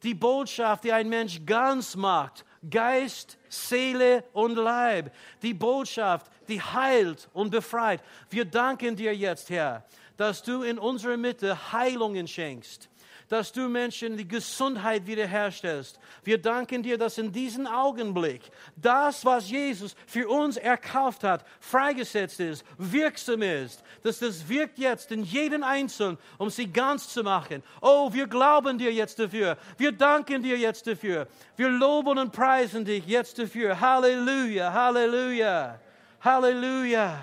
Die 0.02 0.14
Botschaft, 0.14 0.84
die 0.84 0.92
ein 0.92 1.08
Mensch 1.08 1.40
ganz 1.44 1.96
macht. 1.96 2.44
Geist, 2.68 3.38
Seele 3.48 4.24
und 4.32 4.54
Leib. 4.54 5.12
Die 5.42 5.54
Botschaft, 5.54 6.30
die 6.48 6.60
heilt 6.60 7.28
und 7.32 7.50
befreit. 7.50 8.02
Wir 8.28 8.44
danken 8.44 8.94
dir 8.94 9.14
jetzt, 9.14 9.50
Herr, 9.50 9.84
dass 10.16 10.42
du 10.42 10.62
in 10.62 10.78
unserer 10.78 11.16
Mitte 11.16 11.72
Heilungen 11.72 12.28
schenkst 12.28 12.90
dass 13.30 13.52
du 13.52 13.68
Menschen 13.68 14.16
die 14.16 14.26
Gesundheit 14.26 15.06
wiederherstellst. 15.06 16.00
Wir 16.24 16.36
danken 16.36 16.82
dir, 16.82 16.98
dass 16.98 17.16
in 17.16 17.30
diesem 17.30 17.64
Augenblick 17.64 18.42
das, 18.74 19.24
was 19.24 19.48
Jesus 19.48 19.94
für 20.04 20.28
uns 20.28 20.56
erkauft 20.56 21.22
hat, 21.22 21.46
freigesetzt 21.60 22.40
ist, 22.40 22.64
wirksam 22.76 23.42
ist, 23.42 23.84
dass 24.02 24.18
das 24.18 24.48
wirkt 24.48 24.78
jetzt 24.80 25.12
in 25.12 25.22
jeden 25.22 25.62
Einzelnen, 25.62 26.18
um 26.38 26.50
sie 26.50 26.66
ganz 26.66 27.08
zu 27.08 27.22
machen. 27.22 27.62
Oh, 27.80 28.12
wir 28.12 28.26
glauben 28.26 28.78
dir 28.78 28.92
jetzt 28.92 29.20
dafür. 29.20 29.56
Wir 29.78 29.92
danken 29.92 30.42
dir 30.42 30.58
jetzt 30.58 30.88
dafür. 30.88 31.28
Wir 31.56 31.68
loben 31.68 32.18
und 32.18 32.32
preisen 32.32 32.84
dich 32.84 33.06
jetzt 33.06 33.38
dafür. 33.38 33.80
Halleluja, 33.80 34.72
Halleluja, 34.72 35.78
Halleluja. 36.20 37.16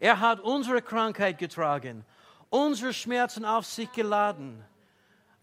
Er 0.00 0.18
hat 0.18 0.40
unsere 0.40 0.82
Krankheit 0.82 1.38
getragen 1.38 2.04
unsere 2.50 2.92
Schmerzen 2.92 3.44
auf 3.44 3.66
sich 3.66 3.90
geladen. 3.92 4.64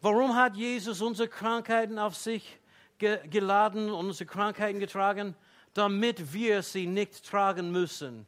Warum 0.01 0.35
hat 0.35 0.55
Jesus 0.55 1.01
unsere 1.01 1.27
Krankheiten 1.27 1.97
auf 1.99 2.15
sich 2.15 2.59
ge 2.97 3.19
geladen 3.27 3.91
unsere 3.91 4.29
Krankheiten 4.29 4.79
getragen? 4.79 5.35
Damit 5.73 6.33
wir 6.33 6.61
sie 6.61 6.87
nicht 6.87 7.25
tragen 7.25 7.71
müssen. 7.71 8.25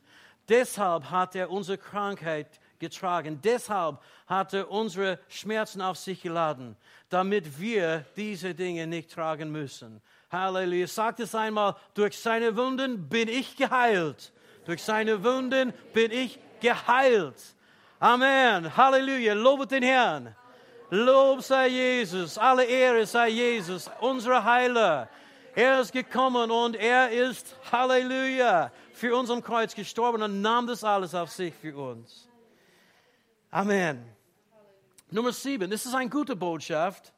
Deshalb 0.49 1.09
hat 1.09 1.35
er 1.35 1.49
unsere 1.49 1.77
Krankheit 1.77 2.59
getragen. 2.79 3.39
Deshalb 3.43 3.99
hat 4.27 4.53
er 4.53 4.69
unsere 4.69 5.19
Schmerzen 5.27 5.81
auf 5.81 5.97
sich 5.97 6.21
geladen, 6.21 6.75
damit 7.09 7.59
wir 7.59 8.05
diese 8.15 8.53
Dinge 8.53 8.87
nicht 8.87 9.11
tragen 9.11 9.51
müssen. 9.51 10.01
Halleluja. 10.31 10.87
Sagt 10.87 11.19
es 11.19 11.33
einmal, 11.35 11.75
durch 11.93 12.17
seine 12.17 12.55
Wunden 12.55 13.07
bin 13.07 13.27
ich 13.27 13.55
geheilt. 13.55 14.31
Durch 14.65 14.83
seine 14.83 15.23
Wunden 15.23 15.73
bin 15.93 16.11
ich 16.11 16.39
geheilt. 16.59 17.55
Amen. 17.99 18.75
Halleluja. 18.75 19.33
Lobet 19.33 19.71
den 19.71 19.83
Herrn. 19.83 20.35
Lob 20.89 21.41
sei 21.41 21.67
Jesus. 21.67 22.37
Alle 22.37 22.63
Ehre 22.63 23.05
sei 23.05 23.29
Jesus, 23.29 23.89
unser 23.99 24.43
Heiler. 24.43 25.09
Er 25.55 25.79
ist 25.79 25.91
gekommen 25.91 26.51
und 26.51 26.75
er 26.75 27.09
ist, 27.09 27.55
Halleluja, 27.71 28.71
für 28.93 29.15
uns 29.15 29.31
am 29.31 29.41
Kreuz 29.41 29.73
gestorben 29.73 30.21
und 30.21 30.41
nahm 30.41 30.67
das 30.67 30.83
alles 30.83 31.15
auf 31.15 31.31
sich 31.31 31.53
für 31.55 31.75
uns. 31.75 32.29
Amen. 33.49 34.05
Nummer 35.09 35.33
sieben, 35.33 35.71
das 35.71 35.85
ist 35.87 35.95
eine 35.95 36.11
gute 36.11 36.35
Botschaft. 36.35 37.11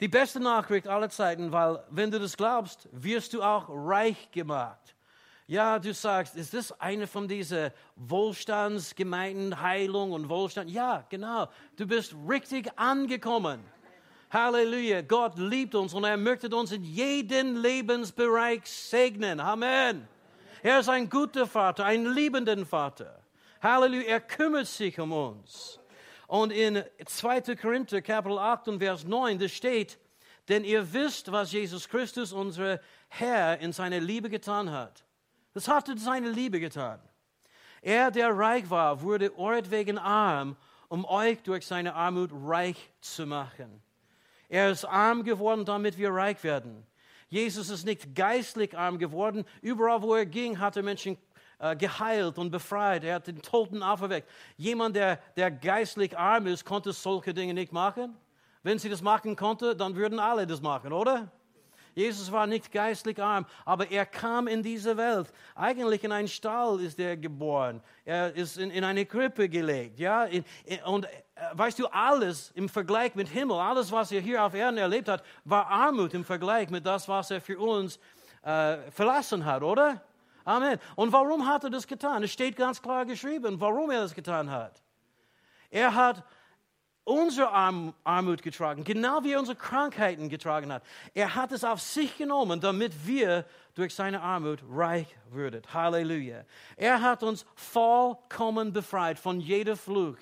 Die 0.00 0.08
beste 0.08 0.40
Nachricht 0.40 0.88
aller 0.88 1.10
Zeiten, 1.10 1.52
weil 1.52 1.84
wenn 1.90 2.10
du 2.10 2.18
das 2.18 2.36
glaubst, 2.36 2.88
wirst 2.92 3.34
du 3.34 3.42
auch 3.42 3.66
reich 3.68 4.30
gemacht. 4.30 4.94
Ja, 5.52 5.78
du 5.78 5.92
sagst, 5.92 6.34
ist 6.34 6.54
das 6.54 6.72
eine 6.80 7.06
von 7.06 7.28
diesen 7.28 7.72
Wohlstandsgemeinden, 7.96 9.60
Heilung 9.60 10.12
und 10.12 10.30
Wohlstand? 10.30 10.70
Ja, 10.70 11.04
genau. 11.10 11.46
Du 11.76 11.86
bist 11.86 12.16
richtig 12.26 12.70
angekommen. 12.76 13.62
Halleluja. 14.30 15.02
Gott 15.02 15.36
liebt 15.36 15.74
uns 15.74 15.92
und 15.92 16.04
er 16.04 16.16
möchte 16.16 16.48
uns 16.56 16.72
in 16.72 16.82
jedem 16.82 17.60
Lebensbereich 17.60 18.62
segnen. 18.64 19.40
Amen. 19.40 20.08
Er 20.62 20.80
ist 20.80 20.88
ein 20.88 21.10
guter 21.10 21.46
Vater, 21.46 21.84
ein 21.84 22.06
liebender 22.06 22.64
Vater. 22.64 23.20
Halleluja. 23.60 24.04
Er 24.04 24.20
kümmert 24.22 24.68
sich 24.68 24.98
um 24.98 25.12
uns. 25.12 25.78
Und 26.28 26.50
in 26.50 26.82
2. 27.04 27.56
Korinther, 27.56 28.00
Kapitel 28.00 28.38
8 28.38 28.68
und 28.68 28.78
Vers 28.78 29.04
9, 29.04 29.38
da 29.38 29.48
steht, 29.48 29.98
denn 30.48 30.64
ihr 30.64 30.90
wisst, 30.94 31.30
was 31.30 31.52
Jesus 31.52 31.86
Christus, 31.90 32.32
unser 32.32 32.80
Herr, 33.08 33.58
in 33.58 33.74
seiner 33.74 34.00
Liebe 34.00 34.30
getan 34.30 34.70
hat. 34.70 35.04
Das 35.54 35.68
hat 35.68 35.88
er 35.88 35.96
seine 35.98 36.30
Liebe 36.30 36.60
getan. 36.60 37.00
Er, 37.82 38.10
der 38.10 38.36
reich 38.36 38.70
war, 38.70 39.02
wurde 39.02 39.36
euretwegen 39.36 39.98
arm, 39.98 40.56
um 40.88 41.04
euch 41.04 41.42
durch 41.42 41.66
seine 41.66 41.94
Armut 41.94 42.30
reich 42.32 42.90
zu 43.00 43.26
machen. 43.26 43.82
Er 44.48 44.70
ist 44.70 44.84
arm 44.84 45.24
geworden, 45.24 45.64
damit 45.64 45.98
wir 45.98 46.10
reich 46.10 46.44
werden. 46.44 46.86
Jesus 47.28 47.70
ist 47.70 47.86
nicht 47.86 48.14
geistlich 48.14 48.76
arm 48.76 48.98
geworden. 48.98 49.44
Überall, 49.62 50.02
wo 50.02 50.14
er 50.14 50.26
ging, 50.26 50.58
hat 50.58 50.76
er 50.76 50.82
Menschen 50.82 51.16
äh, 51.58 51.74
geheilt 51.74 52.36
und 52.36 52.50
befreit. 52.50 53.04
Er 53.04 53.14
hat 53.14 53.26
den 53.26 53.40
Toten 53.40 53.82
auferweckt. 53.82 54.28
Jemand, 54.56 54.94
der, 54.94 55.16
der 55.36 55.50
geistlich 55.50 56.16
arm 56.18 56.46
ist, 56.46 56.64
konnte 56.64 56.92
solche 56.92 57.32
Dinge 57.32 57.54
nicht 57.54 57.72
machen. 57.72 58.14
Wenn 58.62 58.78
sie 58.78 58.90
das 58.90 59.00
machen 59.00 59.34
konnte, 59.34 59.74
dann 59.74 59.96
würden 59.96 60.18
alle 60.18 60.46
das 60.46 60.60
machen, 60.60 60.92
oder? 60.92 61.32
Jesus 61.94 62.32
war 62.32 62.46
nicht 62.46 62.72
geistlich 62.72 63.22
arm, 63.22 63.46
aber 63.64 63.90
er 63.90 64.06
kam 64.06 64.48
in 64.48 64.62
diese 64.62 64.96
Welt. 64.96 65.32
Eigentlich 65.54 66.02
in 66.04 66.12
einen 66.12 66.28
Stall 66.28 66.80
ist 66.80 66.98
er 66.98 67.16
geboren. 67.16 67.82
Er 68.04 68.34
ist 68.34 68.56
in, 68.56 68.70
in 68.70 68.84
eine 68.84 69.04
Krippe 69.04 69.48
gelegt. 69.48 69.98
Ja? 69.98 70.24
In, 70.24 70.44
in, 70.64 70.82
und 70.84 71.04
äh, 71.04 71.08
weißt 71.52 71.78
du, 71.78 71.86
alles 71.88 72.50
im 72.54 72.68
Vergleich 72.68 73.14
mit 73.14 73.28
Himmel, 73.28 73.58
alles, 73.58 73.92
was 73.92 74.10
er 74.12 74.20
hier 74.20 74.42
auf 74.42 74.54
Erden 74.54 74.78
erlebt 74.78 75.08
hat, 75.08 75.22
war 75.44 75.66
Armut 75.66 76.14
im 76.14 76.24
Vergleich 76.24 76.70
mit 76.70 76.86
das, 76.86 77.08
was 77.08 77.30
er 77.30 77.40
für 77.40 77.58
uns 77.58 77.98
äh, 78.42 78.78
verlassen 78.90 79.44
hat, 79.44 79.62
oder? 79.62 80.02
Amen. 80.44 80.78
Und 80.96 81.12
warum 81.12 81.46
hat 81.46 81.64
er 81.64 81.70
das 81.70 81.86
getan? 81.86 82.22
Es 82.22 82.32
steht 82.32 82.56
ganz 82.56 82.80
klar 82.80 83.04
geschrieben, 83.04 83.60
warum 83.60 83.90
er 83.90 84.00
das 84.00 84.14
getan 84.14 84.50
hat. 84.50 84.82
Er 85.70 85.94
hat 85.94 86.24
unsere 87.04 87.50
Armut 87.50 88.42
getragen, 88.42 88.84
genau 88.84 89.24
wie 89.24 89.32
er 89.32 89.40
unsere 89.40 89.56
Krankheiten 89.56 90.28
getragen 90.28 90.72
hat. 90.72 90.82
Er 91.14 91.34
hat 91.34 91.52
es 91.52 91.64
auf 91.64 91.80
sich 91.80 92.16
genommen, 92.16 92.60
damit 92.60 93.06
wir 93.06 93.44
durch 93.74 93.94
seine 93.94 94.20
Armut 94.20 94.60
reich 94.70 95.08
würden. 95.30 95.62
Halleluja. 95.72 96.44
Er 96.76 97.00
hat 97.00 97.22
uns 97.22 97.44
vollkommen 97.54 98.72
befreit 98.72 99.18
von 99.18 99.40
jeder 99.40 99.76
Fluch. 99.76 100.18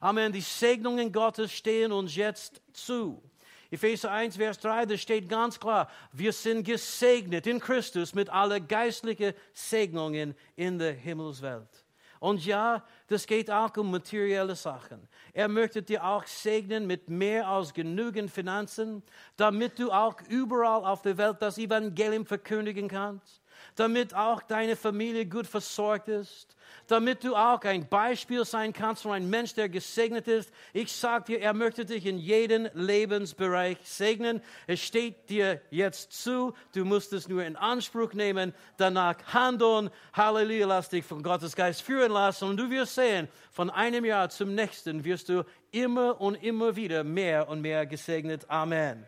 Amen. 0.00 0.32
Die 0.32 0.40
Segnungen 0.40 1.12
Gottes 1.12 1.52
stehen 1.52 1.92
uns 1.92 2.16
jetzt 2.16 2.62
zu. 2.72 3.22
Epheser 3.70 4.10
1, 4.10 4.36
Vers 4.36 4.58
3, 4.58 4.86
da 4.86 4.96
steht 4.96 5.28
ganz 5.28 5.60
klar, 5.60 5.88
wir 6.12 6.32
sind 6.32 6.64
gesegnet 6.64 7.46
in 7.46 7.60
Christus 7.60 8.14
mit 8.14 8.28
aller 8.28 8.58
geistlichen 8.58 9.32
Segnungen 9.52 10.34
in 10.56 10.78
der 10.78 10.92
Himmelswelt. 10.92 11.79
Und 12.20 12.44
ja, 12.44 12.84
das 13.08 13.26
geht 13.26 13.50
auch 13.50 13.74
um 13.78 13.90
materielle 13.90 14.54
Sachen. 14.54 15.08
Er 15.32 15.48
möchte 15.48 15.82
dir 15.82 16.04
auch 16.04 16.26
segnen 16.26 16.86
mit 16.86 17.08
mehr 17.08 17.48
als 17.48 17.72
genügend 17.72 18.30
Finanzen, 18.30 19.02
damit 19.36 19.78
du 19.78 19.90
auch 19.90 20.20
überall 20.28 20.84
auf 20.84 21.00
der 21.02 21.16
Welt 21.16 21.38
das 21.40 21.56
Evangelium 21.56 22.26
verkündigen 22.26 22.88
kannst 22.88 23.39
damit 23.76 24.14
auch 24.14 24.42
deine 24.42 24.76
Familie 24.76 25.26
gut 25.26 25.46
versorgt 25.46 26.08
ist, 26.08 26.56
damit 26.86 27.24
du 27.24 27.36
auch 27.36 27.62
ein 27.62 27.88
Beispiel 27.88 28.44
sein 28.44 28.72
kannst 28.72 29.02
für 29.02 29.12
einen 29.12 29.30
Mensch, 29.30 29.54
der 29.54 29.68
gesegnet 29.68 30.28
ist. 30.28 30.52
Ich 30.72 30.92
sage 30.92 31.24
dir, 31.24 31.40
er 31.40 31.52
möchte 31.52 31.84
dich 31.84 32.06
in 32.06 32.18
jedem 32.18 32.68
Lebensbereich 32.74 33.78
segnen. 33.84 34.42
Es 34.66 34.80
steht 34.80 35.30
dir 35.30 35.60
jetzt 35.70 36.12
zu, 36.12 36.54
du 36.74 36.84
musst 36.84 37.12
es 37.12 37.28
nur 37.28 37.44
in 37.44 37.56
Anspruch 37.56 38.12
nehmen, 38.12 38.54
danach 38.76 39.16
handeln. 39.32 39.90
Halleluja, 40.12 40.66
lass 40.66 40.88
dich 40.88 41.04
von 41.04 41.22
Gottes 41.22 41.54
Geist 41.54 41.82
führen 41.82 42.12
lassen 42.12 42.48
und 42.48 42.56
du 42.56 42.70
wirst 42.70 42.94
sehen, 42.94 43.28
von 43.52 43.70
einem 43.70 44.04
Jahr 44.04 44.30
zum 44.30 44.54
nächsten 44.54 45.04
wirst 45.04 45.28
du 45.28 45.44
immer 45.72 46.20
und 46.20 46.36
immer 46.36 46.76
wieder 46.76 47.04
mehr 47.04 47.48
und 47.48 47.60
mehr 47.60 47.86
gesegnet. 47.86 48.48
Amen. 48.48 49.06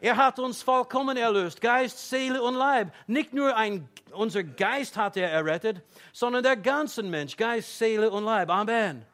Er 0.00 0.16
hat 0.16 0.38
uns 0.38 0.62
vollkommen 0.62 1.16
erlöst, 1.16 1.60
Geist, 1.60 2.10
Seele 2.10 2.42
und 2.42 2.54
Leib. 2.54 2.92
Nicht 3.06 3.32
nur 3.32 3.56
ein, 3.56 3.88
unser 4.12 4.42
Geist 4.44 4.96
hat 4.96 5.16
er 5.16 5.30
errettet, 5.30 5.82
sondern 6.12 6.42
der 6.42 6.56
ganze 6.56 7.02
Mensch, 7.02 7.36
Geist, 7.36 7.78
Seele 7.78 8.10
und 8.10 8.24
Leib. 8.24 8.50
Amen. 8.50 9.04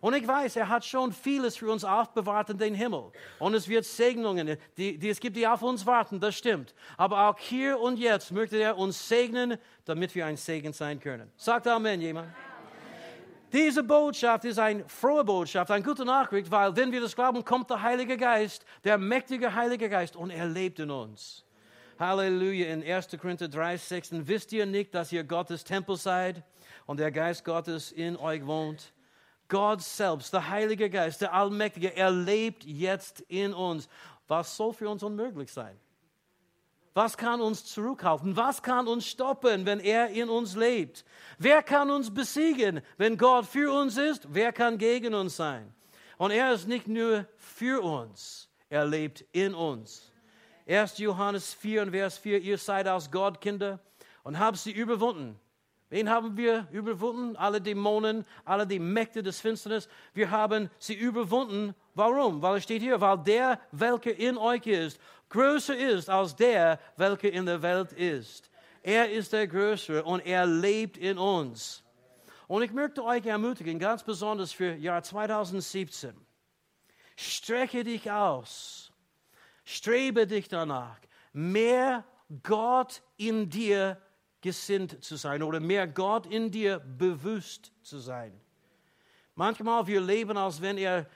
Und 0.00 0.14
ich 0.14 0.28
weiß, 0.28 0.56
er 0.56 0.68
hat 0.68 0.84
schon 0.84 1.12
vieles 1.12 1.56
für 1.56 1.70
uns 1.70 1.84
aufbewahrt 1.84 2.50
in 2.50 2.58
den 2.58 2.74
Himmel. 2.74 3.10
Und 3.38 3.54
es 3.54 3.66
wird 3.66 3.84
Segnungen, 3.84 4.56
die, 4.76 4.98
die 4.98 5.08
es 5.08 5.18
gibt, 5.18 5.36
die 5.36 5.46
auf 5.46 5.62
uns 5.62 5.86
warten, 5.86 6.20
das 6.20 6.36
stimmt. 6.36 6.74
Aber 6.96 7.28
auch 7.28 7.38
hier 7.38 7.80
und 7.80 7.98
jetzt 7.98 8.30
möchte 8.30 8.56
er 8.56 8.76
uns 8.76 9.08
segnen, 9.08 9.58
damit 9.84 10.14
wir 10.14 10.26
ein 10.26 10.36
Segen 10.36 10.72
sein 10.72 11.00
können. 11.00 11.32
Sagt 11.36 11.66
Amen, 11.66 12.00
jemand. 12.00 12.28
Diese 13.56 13.82
Botschaft 13.82 14.44
ist 14.44 14.58
eine 14.58 14.86
frohe 14.86 15.24
Botschaft, 15.24 15.70
eine 15.70 15.82
gute 15.82 16.04
Nachricht, 16.04 16.50
weil 16.50 16.76
wenn 16.76 16.92
wir 16.92 17.00
das 17.00 17.16
glauben, 17.16 17.42
kommt 17.42 17.70
der 17.70 17.80
Heilige 17.80 18.18
Geist, 18.18 18.66
der 18.84 18.98
mächtige 18.98 19.54
Heilige 19.54 19.88
Geist 19.88 20.14
und 20.14 20.28
er 20.28 20.44
lebt 20.44 20.78
in 20.78 20.90
uns. 20.90 21.42
Halleluja. 21.98 22.66
In 22.66 22.82
1. 22.82 23.08
Korinther 23.18 23.48
3, 23.48 23.78
6. 23.78 24.10
Wisst 24.28 24.52
ihr 24.52 24.66
nicht, 24.66 24.94
dass 24.94 25.10
ihr 25.10 25.24
Gottes 25.24 25.64
Tempel 25.64 25.96
seid 25.96 26.42
und 26.84 27.00
der 27.00 27.10
Geist 27.10 27.46
Gottes 27.46 27.92
in 27.92 28.18
euch 28.18 28.44
wohnt? 28.44 28.92
Gott 29.48 29.80
selbst, 29.80 30.34
der 30.34 30.50
Heilige 30.50 30.90
Geist, 30.90 31.22
der 31.22 31.32
Allmächtige, 31.32 31.96
er 31.96 32.10
lebt 32.10 32.62
jetzt 32.62 33.22
in 33.22 33.54
uns. 33.54 33.88
Was 34.28 34.54
soll 34.54 34.74
für 34.74 34.90
uns 34.90 35.02
unmöglich 35.02 35.50
sein? 35.50 35.80
Was 36.96 37.18
kann 37.18 37.42
uns 37.42 37.66
zurückhalten? 37.66 38.38
Was 38.38 38.62
kann 38.62 38.88
uns 38.88 39.06
stoppen, 39.06 39.66
wenn 39.66 39.80
er 39.80 40.08
in 40.08 40.30
uns 40.30 40.56
lebt? 40.56 41.04
Wer 41.36 41.62
kann 41.62 41.90
uns 41.90 42.12
besiegen, 42.12 42.80
wenn 42.96 43.18
Gott 43.18 43.44
für 43.44 43.70
uns 43.70 43.98
ist? 43.98 44.26
Wer 44.30 44.50
kann 44.50 44.78
gegen 44.78 45.12
uns 45.12 45.36
sein? 45.36 45.74
Und 46.16 46.30
er 46.30 46.54
ist 46.54 46.66
nicht 46.66 46.88
nur 46.88 47.26
für 47.36 47.82
uns, 47.82 48.48
er 48.70 48.86
lebt 48.86 49.26
in 49.32 49.54
uns. 49.54 50.10
1. 50.66 50.96
Johannes 50.96 51.52
4 51.52 51.82
und 51.82 51.90
Vers 51.90 52.16
4, 52.16 52.40
ihr 52.40 52.56
seid 52.56 52.88
aus 52.88 53.10
Gott 53.10 53.42
Kinder 53.42 53.78
und 54.22 54.38
habt 54.38 54.56
sie 54.56 54.72
überwunden. 54.72 55.38
Wen 55.88 56.10
haben 56.10 56.36
wir 56.36 56.66
überwunden? 56.72 57.36
Alle 57.36 57.60
Dämonen, 57.60 58.24
alle 58.44 58.66
die 58.66 58.80
Mächte 58.80 59.22
des 59.22 59.40
Finsternis. 59.40 59.88
Wir 60.14 60.30
haben 60.30 60.68
sie 60.78 60.94
überwunden. 60.94 61.74
Warum? 61.94 62.42
Weil 62.42 62.56
es 62.56 62.64
steht 62.64 62.82
hier, 62.82 63.00
weil 63.00 63.18
der, 63.18 63.60
welcher 63.70 64.16
in 64.16 64.36
euch 64.36 64.66
ist, 64.66 65.00
größer 65.28 65.76
ist 65.76 66.10
als 66.10 66.34
der, 66.34 66.80
welcher 66.96 67.32
in 67.32 67.46
der 67.46 67.62
Welt 67.62 67.92
ist. 67.92 68.50
Er 68.82 69.10
ist 69.10 69.32
der 69.32 69.46
Größere 69.46 70.04
und 70.04 70.26
er 70.26 70.46
lebt 70.46 70.96
in 70.96 71.18
uns. 71.18 71.84
Und 72.48 72.62
ich 72.62 72.72
möchte 72.72 73.04
euch 73.04 73.26
ermutigen, 73.26 73.78
ganz 73.78 74.02
besonders 74.02 74.52
für 74.52 74.74
Jahr 74.74 75.02
2017. 75.02 76.14
Strecke 77.16 77.82
dich 77.82 78.10
aus. 78.10 78.92
Strebe 79.64 80.26
dich 80.26 80.48
danach, 80.48 80.98
mehr 81.32 82.04
Gott 82.42 83.02
in 83.16 83.50
dir 83.50 84.00
gesinnt 84.40 85.02
zu 85.02 85.16
sein 85.16 85.42
oder 85.42 85.60
mehr 85.60 85.86
Gott 85.86 86.26
in 86.26 86.50
dir 86.50 86.78
bewusst 86.78 87.72
zu 87.82 87.98
sein. 87.98 88.32
Manchmal 89.34 89.86
wir 89.86 90.00
leben, 90.00 90.36
als 90.36 90.60
wenn 90.60 90.78
er 90.78 91.06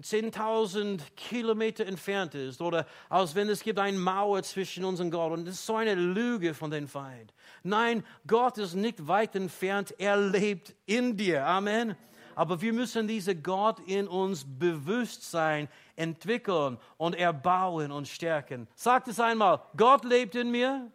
10.000 0.00 1.00
Kilometer 1.16 1.86
entfernt 1.86 2.34
ist 2.34 2.60
oder 2.62 2.86
als 3.08 3.34
wenn 3.34 3.48
es 3.48 3.62
gibt 3.62 3.78
eine 3.78 3.98
Mauer 3.98 4.42
zwischen 4.42 4.84
uns 4.84 5.00
und 5.00 5.10
Gott. 5.10 5.32
Und 5.32 5.46
das 5.46 5.54
ist 5.54 5.66
so 5.66 5.76
eine 5.76 5.94
Lüge 5.94 6.54
von 6.54 6.70
den 6.70 6.88
Feind. 6.88 7.32
Nein, 7.62 8.04
Gott 8.26 8.58
ist 8.58 8.74
nicht 8.74 9.06
weit 9.06 9.34
entfernt, 9.36 9.94
er 9.98 10.16
lebt 10.16 10.74
in 10.86 11.16
dir. 11.16 11.46
Amen. 11.46 11.94
Aber 12.34 12.62
wir 12.62 12.72
müssen 12.72 13.06
diese 13.06 13.36
Gott 13.36 13.80
in 13.80 14.08
uns 14.08 14.46
Bewusstsein 14.46 15.68
entwickeln 15.96 16.78
und 16.96 17.14
erbauen 17.14 17.92
und 17.92 18.08
stärken. 18.08 18.68
Sagt 18.74 19.08
es 19.08 19.20
einmal, 19.20 19.60
Gott 19.76 20.04
lebt 20.04 20.34
in 20.34 20.50
mir. 20.50 20.90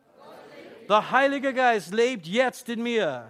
Der 0.87 1.11
Heilige 1.11 1.53
Geist 1.53 1.93
lebt 1.93 2.25
jetzt 2.27 2.69
in 2.69 2.81
mir. 2.81 3.29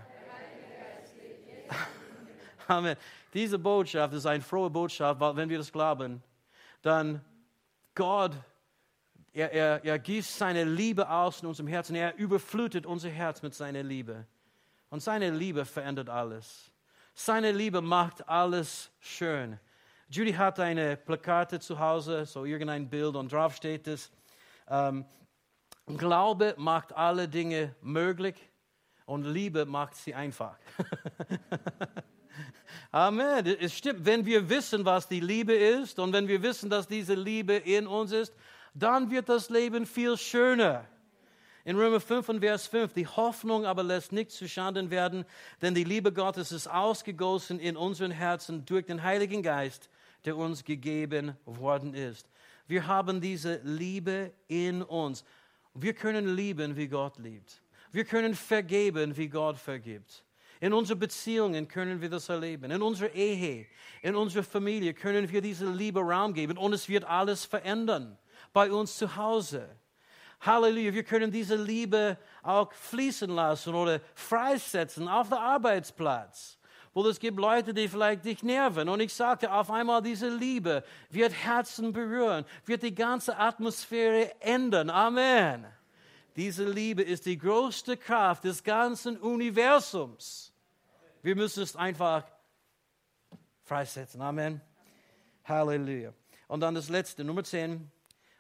Amen. 2.68 2.96
Diese 3.34 3.58
Botschaft 3.58 4.14
ist 4.14 4.28
eine 4.28 4.44
frohe 4.44 4.70
Botschaft, 4.70 5.20
weil 5.20 5.36
wenn 5.36 5.50
wir 5.50 5.58
das 5.58 5.72
glauben, 5.72 6.22
dann 6.84 7.20
Gott, 7.96 8.34
er, 9.34 9.52
er, 9.52 9.84
er 9.84 9.98
gießt 9.98 10.38
seine 10.38 10.66
Liebe 10.66 11.10
aus 11.10 11.42
in 11.42 11.48
unserem 11.48 11.68
Herzen. 11.68 11.96
Er 11.96 12.16
überflutet 12.18 12.86
unser 12.86 13.10
Herz 13.10 13.42
mit 13.42 13.56
seiner 13.56 13.82
Liebe. 13.82 14.28
Und 14.92 15.02
seine 15.02 15.32
Liebe 15.32 15.66
verändert 15.66 16.10
alles. 16.10 16.72
Seine 17.16 17.52
Liebe 17.52 17.82
macht 17.82 18.30
alles 18.30 18.92
schön. 19.00 19.60
Judy 20.10 20.34
hat 20.34 20.60
eine 20.60 20.96
Plakate 20.96 21.60
zu 21.60 21.80
Hause, 21.80 22.28
so 22.28 22.46
irgendein 22.46 22.88
Bild 22.88 23.16
und 23.16 23.32
drauf 23.32 23.56
steht 23.56 23.88
es. 23.88 24.12
Ähm, 24.70 25.06
Glaube 25.96 26.54
macht 26.58 26.94
alle 26.94 27.30
Dinge 27.30 27.74
möglich 27.82 28.36
und 29.06 29.24
Liebe 29.24 29.66
macht 29.66 29.96
sie 29.96 30.14
einfach. 30.14 30.58
Amen. 32.92 33.46
Es 33.46 33.74
stimmt, 33.74 34.06
wenn 34.06 34.26
wir 34.26 34.50
wissen, 34.50 34.84
was 34.84 35.08
die 35.08 35.22
Liebe 35.22 35.54
ist 35.54 35.98
und 36.00 36.12
wenn 36.12 36.28
wir 36.28 36.44
wissen, 36.44 36.70
dass 36.70 36.88
diese 36.88 37.16
Liebe 37.16 37.54
in 37.54 37.88
uns 37.88 38.12
ist, 38.12 38.34
dann 38.74 39.10
wird 39.10 39.30
das 39.30 39.50
Leben 39.50 39.86
viel 39.86 40.18
schöner. 40.18 40.86
In 41.64 41.78
Römer 41.78 42.00
5 42.00 42.30
und 42.30 42.40
Vers 42.40 42.68
5, 42.68 42.94
die 42.94 43.08
Hoffnung 43.08 43.66
aber 43.66 43.84
lässt 43.84 44.12
nicht 44.12 44.32
zuschanden 44.32 44.90
werden, 44.90 45.26
denn 45.62 45.74
die 45.74 45.84
Liebe 45.84 46.14
Gottes 46.14 46.52
ist 46.52 46.68
ausgegossen 46.68 47.60
in 47.60 47.76
unseren 47.76 48.12
Herzen 48.12 48.66
durch 48.66 48.86
den 48.86 49.04
Heiligen 49.04 49.42
Geist, 49.42 49.90
der 50.26 50.38
uns 50.38 50.64
gegeben 50.64 51.36
worden 51.46 51.94
ist. 51.94 52.30
Wir 52.68 52.88
haben 52.88 53.22
diese 53.22 53.60
Liebe 53.64 54.32
in 54.48 54.82
uns. 54.82 55.24
Wir 55.80 55.94
können 55.94 56.36
lieben, 56.36 56.76
wie 56.76 56.88
Gott 56.88 57.18
liebt. 57.18 57.62
Wir 57.92 58.04
können 58.04 58.36
vergeben, 58.36 59.16
wie 59.16 59.30
Gott 59.30 59.58
vergibt. 59.58 60.24
In 60.60 60.74
unseren 60.74 61.00
Beziehungen 61.00 61.68
können 61.68 62.02
wir 62.02 62.10
das 62.10 62.30
erleben. 62.30 62.72
In 62.72 62.82
unserer 62.82 63.14
Ehe, 63.14 63.68
in 64.02 64.16
unserer 64.16 64.44
Familie 64.44 64.94
können 64.94 65.30
wir 65.32 65.42
diese 65.42 65.72
Liebe 65.72 66.00
Raum 66.00 66.34
geben 66.34 66.58
und 66.58 66.74
es 66.74 66.90
wird 66.90 67.06
alles 67.06 67.46
verändern. 67.46 68.18
Bei 68.54 68.72
uns 68.72 68.98
zu 68.98 69.16
Hause. 69.16 69.70
Halleluja, 70.42 70.94
wir 70.94 71.04
können 71.04 71.32
diese 71.32 71.56
Liebe 71.56 72.18
auch 72.42 72.72
fließen 72.72 73.30
lassen 73.30 73.74
oder 73.74 74.00
freisetzen 74.16 75.08
auf 75.08 75.30
dem 75.30 75.38
Arbeitsplatz. 75.38 76.57
Wo 76.98 77.08
es 77.08 77.20
gibt 77.20 77.38
Leute, 77.38 77.76
die 77.76 77.88
vielleicht 77.88 78.26
dich 78.26 78.42
nerven. 78.42 78.90
Und 78.90 79.02
ich 79.02 79.14
sagte, 79.14 79.54
auf 79.54 79.70
einmal 79.70 80.02
diese 80.02 80.30
Liebe 80.30 80.84
wird 81.12 81.32
Herzen 81.32 81.94
berühren, 81.94 82.44
wird 82.66 82.82
die 82.82 82.96
ganze 82.96 83.38
Atmosphäre 83.38 84.32
ändern. 84.42 84.90
Amen. 84.90 85.68
Diese 86.36 86.68
Liebe 86.68 87.04
ist 87.04 87.28
die 87.28 87.38
größte 87.38 87.98
Kraft 87.98 88.46
des 88.46 88.64
ganzen 88.64 89.16
Universums. 89.16 90.52
Wir 91.22 91.36
müssen 91.36 91.62
es 91.62 91.76
einfach 91.76 92.24
freisetzen. 93.62 94.20
Amen. 94.20 94.60
Halleluja. 95.46 96.14
Und 96.48 96.62
dann 96.62 96.74
das 96.74 96.90
letzte, 96.90 97.24
Nummer 97.24 97.44
10. 97.44 97.92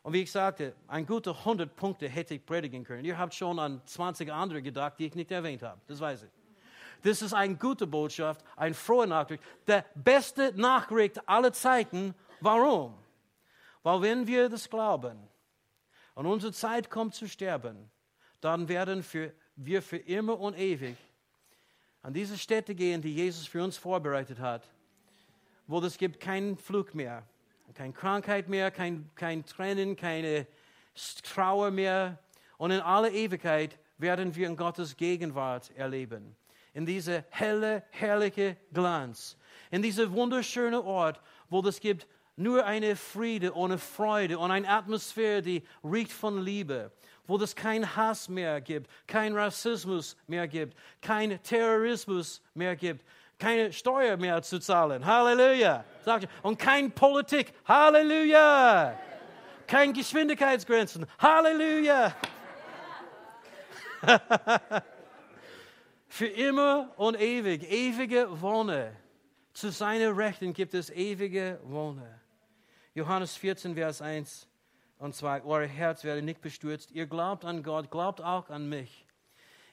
Und 0.02 0.13
wie 0.13 0.24
ich 0.24 0.32
sagte, 0.32 0.74
ein 0.88 1.06
guter 1.06 1.38
100 1.38 1.76
Punkte 1.76 2.10
hätte 2.10 2.34
ich 2.34 2.43
predigen 2.43 2.84
können. 2.84 3.06
Ihr 3.06 3.20
habt 3.20 3.36
schon 3.36 3.60
an 3.60 3.84
20 3.86 4.34
andere 4.34 4.63
gedacht, 4.63 4.96
die 4.98 5.06
ich 5.06 5.13
nicht 5.13 5.32
erwähnt 5.32 5.62
habe. 5.62 5.80
Das 5.86 6.00
weiß 6.00 6.24
ich. 6.24 6.37
Das 7.03 7.21
ist 7.21 7.33
eine 7.33 7.55
gute 7.55 7.88
Botschaft, 7.88 8.43
eine 8.55 8.73
frohe 8.73 9.07
Nachricht, 9.07 9.43
der 9.67 9.86
beste 9.95 10.53
Nachricht 10.55 11.27
aller 11.27 11.53
Zeiten. 11.53 12.13
Warum? 12.39 12.95
Weil 13.83 14.01
wenn 14.01 14.27
wir 14.27 14.49
das 14.49 14.69
glauben 14.69 15.17
und 16.15 16.25
unsere 16.25 16.51
Zeit 16.51 16.89
kommt 16.89 17.15
zu 17.15 17.27
sterben, 17.27 17.89
dann 18.41 18.67
werden 18.67 19.03
wir 19.55 19.81
für 19.81 19.97
immer 19.97 20.39
und 20.39 20.57
ewig 20.57 20.97
an 22.01 22.13
diese 22.13 22.38
Städte 22.38 22.75
gehen, 22.75 23.01
die 23.01 23.13
Jesus 23.13 23.47
für 23.47 23.63
uns 23.63 23.77
vorbereitet 23.77 24.39
hat, 24.39 24.67
wo 25.67 25.79
es 25.79 25.97
gibt 25.97 26.19
keinen 26.19 26.57
Flug 26.57 26.93
mehr, 26.95 27.23
keine 27.73 27.93
Krankheit 27.93 28.47
mehr, 28.47 28.71
kein, 28.71 29.10
kein 29.15 29.45
Tränen, 29.45 29.95
keine 29.95 30.47
Trauer 31.23 31.69
mehr. 31.71 32.17
Und 32.57 32.71
in 32.71 32.79
aller 32.79 33.12
Ewigkeit 33.12 33.77
werden 33.97 34.36
wir 34.36 34.47
in 34.47 34.55
Gottes 34.55 34.95
Gegenwart 34.95 35.71
erleben 35.75 36.36
in 36.78 36.86
diese 36.86 37.26
helle, 37.32 37.82
herrliche 37.90 38.56
Glanz, 38.72 39.36
in 39.72 39.82
diese 39.82 40.12
wunderschöne 40.12 40.84
Ort, 40.84 41.20
wo 41.50 41.60
es 41.62 41.80
gibt 41.80 42.08
nur 42.36 42.63
eine 42.63 42.96
Friede 42.96 43.56
ohne 43.56 43.80
Freude 43.80 44.38
und 44.38 44.52
eine 44.52 44.70
Atmosphäre, 44.70 45.42
die 45.42 45.63
riecht 45.84 46.12
von 46.12 46.40
Liebe, 46.40 46.92
wo 47.26 47.38
es 47.38 47.56
kein 47.56 47.96
Hass 47.96 48.30
mehr 48.30 48.62
gibt, 48.62 48.92
kein 49.08 49.36
Rassismus 49.36 50.16
mehr 50.28 50.48
gibt, 50.48 50.78
kein 51.02 51.42
Terrorismus 51.42 52.44
mehr 52.54 52.76
gibt, 52.76 53.04
keine 53.40 53.74
Steuer 53.74 54.16
mehr 54.16 54.40
zu 54.44 54.60
zahlen. 54.60 55.04
Halleluja. 55.04 55.84
Und 56.44 56.60
kein 56.60 56.92
Politik. 56.92 57.54
Halleluja. 57.66 59.00
Kein 59.66 59.94
Geschwindigkeitsgrenzen. 59.94 61.08
Halleluja. 61.18 62.16
Für 66.08 66.28
immer 66.28 66.93
und 66.98 67.20
ewig, 67.20 67.70
ewige 67.70 68.41
Wohne. 68.41 68.96
Zu 69.54 69.72
seiner 69.72 70.15
Rechten 70.15 70.54
gibt 70.54 70.74
es 70.74 70.89
ewige 70.89 71.60
Wohne. 71.63 72.22
Johannes 72.93 73.36
14, 73.36 73.76
Vers 73.76 74.02
1 74.02 74.48
und 75.00 75.15
2. 75.15 75.43
Euer 75.43 75.67
Herz 75.67 76.04
werde 76.04 76.22
nicht 76.22 76.41
bestürzt. 76.41 76.91
Ihr 76.91 77.08
glaubt 77.08 77.46
an 77.46 77.62
Gott, 77.63 77.91
glaubt 77.91 78.22
auch 78.22 78.50
an 78.50 78.70
mich. 78.70 79.06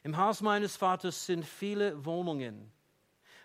Im 0.02 0.16
Haus 0.16 0.40
meines 0.42 0.76
Vaters 0.76 1.24
sind 1.24 1.44
viele 1.46 2.04
Wohnungen. 2.04 2.70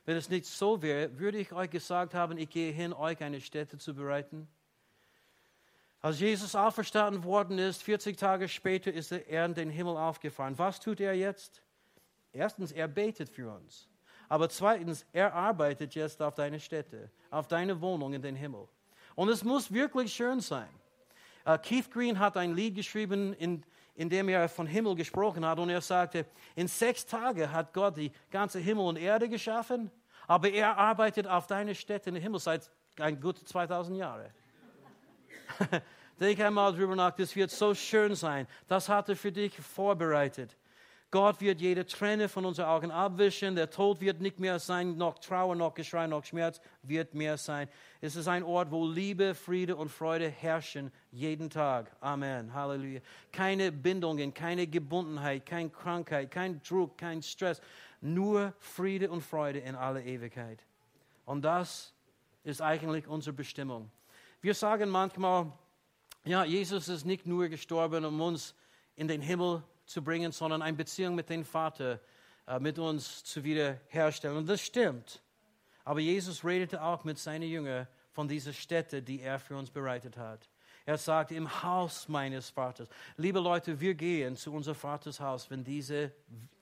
Wenn 0.06 0.18
es 0.18 0.30
nicht 0.30 0.46
so 0.46 0.82
wäre, 0.82 1.20
würde 1.20 1.38
ich 1.38 1.54
euch 1.54 1.70
gesagt 1.70 2.14
haben, 2.14 2.38
ich 2.38 2.50
gehe 2.50 2.72
hin, 2.72 2.94
euch 2.94 3.22
eine 3.22 3.40
Stätte 3.40 3.78
zu 3.78 3.94
bereiten. 3.94 4.48
Als 6.02 6.20
Jesus 6.20 6.56
auferstanden 6.56 7.24
worden 7.24 7.60
ist, 7.60 7.84
40 7.84 8.18
Tage 8.18 8.48
später 8.48 8.92
ist 8.92 9.12
er 9.12 9.46
in 9.46 9.54
den 9.54 9.70
Himmel 9.70 9.98
aufgefahren. 9.98 10.58
Was 10.58 10.80
tut 10.80 11.00
er 11.00 11.14
jetzt? 11.14 11.62
Erstens, 12.40 12.72
er 12.72 12.88
betet 12.88 13.30
für 13.30 13.52
uns. 13.52 13.90
Aber 14.30 14.48
zweitens, 14.48 15.06
er 15.12 15.34
arbeitet 15.34 15.94
jetzt 15.94 16.22
auf 16.22 16.36
deine 16.36 16.58
Städte, 16.58 17.12
auf 17.30 17.50
deine 17.50 17.82
Wohnung 17.82 18.14
in 18.14 18.22
den 18.22 18.36
Himmel. 18.38 18.66
Und 19.16 19.28
es 19.28 19.44
muss 19.44 19.74
wirklich 19.74 20.14
schön 20.14 20.40
sein. 20.40 20.70
Uh, 21.46 21.58
Keith 21.58 21.92
Green 21.92 22.18
hat 22.18 22.38
ein 22.38 22.56
Lied 22.56 22.76
geschrieben, 22.76 23.34
in, 23.34 23.66
in 23.94 24.10
dem 24.10 24.30
er 24.30 24.48
von 24.48 24.68
Himmel 24.68 24.96
gesprochen 24.96 25.46
hat. 25.46 25.60
Und 25.60 25.70
er 25.70 25.82
sagte, 25.82 26.26
in 26.56 26.70
sechs 26.70 27.06
Tagen 27.06 27.52
hat 27.52 27.74
Gott 27.74 27.98
die 27.98 28.10
ganze 28.32 28.60
Himmel 28.60 28.86
und 28.86 28.96
Erde 28.96 29.28
geschaffen, 29.28 29.92
aber 30.26 30.50
er 30.50 30.78
arbeitet 30.78 31.28
auf 31.28 31.46
deine 31.46 31.76
Städte 31.76 32.08
in 32.08 32.16
den 32.16 32.24
Himmel 32.24 32.40
seit 32.40 32.72
ein 33.00 33.20
gut 33.20 33.38
2000 33.40 33.98
Jahren. 33.98 34.32
Denk 36.22 36.40
einmal 36.40 36.74
drüber 36.74 36.96
nach, 36.96 37.12
das 37.12 37.36
wird 37.36 37.52
so 37.52 37.76
schön 37.76 38.16
sein. 38.16 38.48
Das 38.70 38.88
hat 38.88 39.10
er 39.10 39.18
für 39.18 39.32
dich 39.32 39.58
vorbereitet. 39.60 40.56
Gott 41.12 41.42
wird 41.42 41.60
jede 41.60 41.88
Träne 41.88 42.30
von 42.30 42.46
unseren 42.46 42.68
Augen 42.68 42.92
abwischen. 42.92 43.56
Der 43.56 43.72
Tod 43.72 44.00
wird 44.00 44.22
nicht 44.22 44.40
mehr 44.40 44.60
sein, 44.60 44.96
noch 44.96 45.18
Trauer, 45.18 45.56
noch 45.56 45.74
Geschrei, 45.74 46.06
noch 46.06 46.24
Schmerz 46.24 46.62
wird 46.84 47.16
mehr 47.16 47.36
sein. 47.38 47.68
Es 48.00 48.16
ist 48.16 48.28
ein 48.28 48.44
Ort, 48.44 48.70
wo 48.70 48.86
Liebe, 48.86 49.34
Friede 49.34 49.76
und 49.76 49.90
Freude 49.90 50.30
herrschen, 50.30 50.92
jeden 51.12 51.50
Tag. 51.50 51.96
Amen. 52.00 52.54
Halleluja. 52.54 53.02
Keine 53.32 53.72
Bindungen, 53.72 54.36
keine 54.36 54.68
Gebundenheit, 54.68 55.48
keine 55.48 55.72
Krankheit, 55.72 56.30
kein 56.30 56.62
Druck, 56.62 57.00
kein 57.00 57.24
Stress. 57.24 57.60
Nur 58.02 58.54
Friede 58.60 59.10
und 59.10 59.22
Freude 59.22 59.60
in 59.60 59.74
aller 59.76 60.04
Ewigkeit. 60.04 60.64
Und 61.26 61.42
das 61.42 61.92
ist 62.44 62.62
eigentlich 62.62 63.08
unsere 63.08 63.34
Bestimmung. 63.34 63.90
Wir 64.42 64.54
sagen 64.54 64.90
manchmal, 64.90 65.52
ja, 66.24 66.44
Jesus 66.44 66.88
ist 66.88 67.04
nicht 67.04 67.26
nur 67.26 67.48
gestorben, 67.48 68.06
um 68.06 68.22
uns 68.22 68.54
in 68.96 69.08
den 69.08 69.22
Himmel 69.22 69.64
zu 69.90 70.04
bringen, 70.04 70.32
sondern 70.32 70.62
eine 70.62 70.78
Beziehung 70.78 71.16
mit 71.16 71.30
dem 71.30 71.44
Vater 71.44 72.00
äh, 72.46 72.60
mit 72.60 72.78
uns 72.78 73.24
zu 73.24 73.44
wiederherstellen. 73.44 74.38
Und 74.38 74.48
das 74.48 74.62
stimmt. 74.62 75.22
Aber 75.84 76.00
Jesus 76.00 76.46
redete 76.46 76.82
auch 76.82 77.04
mit 77.04 77.18
seinen 77.18 77.50
Jüngern 77.50 77.88
von 78.12 78.28
dieser 78.28 78.54
Stätte, 78.54 79.02
die 79.02 79.22
er 79.22 79.40
für 79.40 79.58
uns 79.58 79.72
bereitet 79.72 80.16
hat. 80.16 80.48
Er 80.86 80.98
sagte, 80.98 81.34
im 81.34 81.64
Haus 81.64 82.08
meines 82.08 82.52
Vaters. 82.52 82.88
Liebe 83.18 83.40
Leute, 83.40 83.80
wir 83.80 83.96
gehen 83.96 84.36
zu 84.36 84.54
unserem 84.54 84.76
Vaters 84.76 85.20
Haus, 85.20 85.50
wenn, 85.50 85.64
diese, 85.64 86.12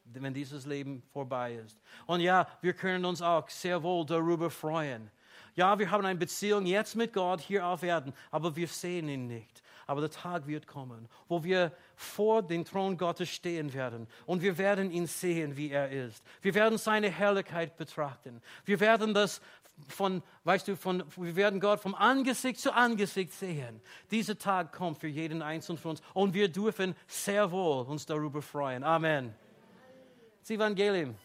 wenn 0.06 0.34
dieses 0.34 0.66
Leben 0.66 1.04
vorbei 1.12 1.56
ist. 1.56 1.78
Und 2.06 2.22
ja, 2.22 2.48
wir 2.62 2.74
können 2.74 3.04
uns 3.04 3.22
auch 3.22 3.50
sehr 3.50 3.84
wohl 3.84 4.06
darüber 4.06 4.50
freuen. 4.50 5.12
Ja, 5.54 5.78
wir 5.78 5.92
haben 5.92 6.06
eine 6.06 6.18
Beziehung 6.18 6.66
jetzt 6.66 6.96
mit 6.96 7.12
Gott 7.12 7.42
hier 7.42 7.66
auf 7.66 7.84
Erden, 7.84 8.13
aber 8.32 8.56
wir 8.56 8.68
sehen 8.68 9.10
ihn 9.10 9.28
nicht. 9.28 9.63
Aber 9.88 10.02
der 10.02 10.12
Tag 10.12 10.47
wird 10.47 10.67
kommen, 10.67 11.08
wo 11.28 11.43
wir 11.43 11.71
vor 11.95 12.43
dem 12.43 12.65
Thron 12.65 12.97
Gottes 12.97 13.30
stehen 13.30 13.73
werden 13.73 14.08
und 14.26 14.41
wir 14.41 14.58
werden 14.58 14.91
ihn 14.91 15.08
sehen, 15.08 15.58
wie 15.58 15.71
er 15.71 15.89
ist. 15.89 16.23
Wir 16.41 16.54
werden 16.54 16.78
seine 16.78 17.10
Herrlichkeit 17.10 17.78
betrachten. 17.78 18.41
Wir 18.65 18.80
werden 18.82 19.13
das 19.13 19.41
von, 19.88 20.23
weißt 20.43 20.67
du, 20.67 20.76
von, 20.76 21.04
wir 21.15 21.36
werden 21.36 21.60
Gott 21.60 21.80
vom 21.80 21.95
Angesicht 21.95 22.60
zu 22.60 22.73
Angesicht 22.73 23.32
sehen. 23.32 23.80
Dieser 24.12 24.38
Tag 24.38 24.73
kommt 24.73 25.00
für 25.00 25.08
jeden 25.08 25.41
Einzelnen 25.41 25.78
von 25.78 25.91
uns 25.91 26.02
und 26.13 26.34
wir 26.34 26.50
dürfen 26.50 26.95
sehr 27.08 27.52
wohl 27.52 27.86
uns 27.86 28.06
darüber 28.06 28.41
freuen. 28.41 28.84
Amen. 28.84 29.34
Das 30.41 30.50
Evangelium. 30.50 31.15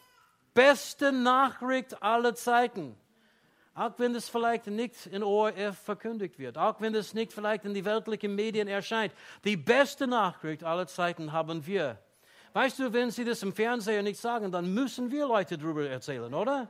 Beste 0.55 1.13
Nachricht 1.13 2.03
aller 2.03 2.35
Zeiten. 2.35 2.95
Auch 3.75 3.93
wenn 3.99 4.15
es 4.15 4.29
vielleicht 4.29 4.67
nicht 4.67 5.07
in 5.07 5.23
ORF 5.23 5.79
verkündigt 5.79 6.39
wird, 6.39 6.59
auch 6.59 6.81
wenn 6.81 6.95
es 6.95 7.15
nicht 7.15 7.33
vielleicht 7.33 7.65
in 7.65 7.73
die 7.73 7.85
weltlichen 7.85 8.35
Medien 8.35 8.69
erscheint. 8.69 9.15
Die 9.45 9.57
beste 9.57 10.07
Nachricht 10.07 10.63
aller 10.63 10.87
Zeiten 10.87 11.33
haben 11.33 11.67
wir. 11.67 11.99
Weißt 12.53 12.79
du, 12.79 12.93
wenn 12.93 13.11
sie 13.11 13.25
das 13.25 13.43
im 13.43 13.55
Fernsehen 13.55 14.05
nicht 14.05 14.21
sagen, 14.21 14.53
dann 14.53 14.75
müssen 14.75 15.11
wir 15.11 15.27
Leute 15.27 15.57
darüber 15.57 15.89
erzählen, 15.89 16.35
oder? 16.35 16.69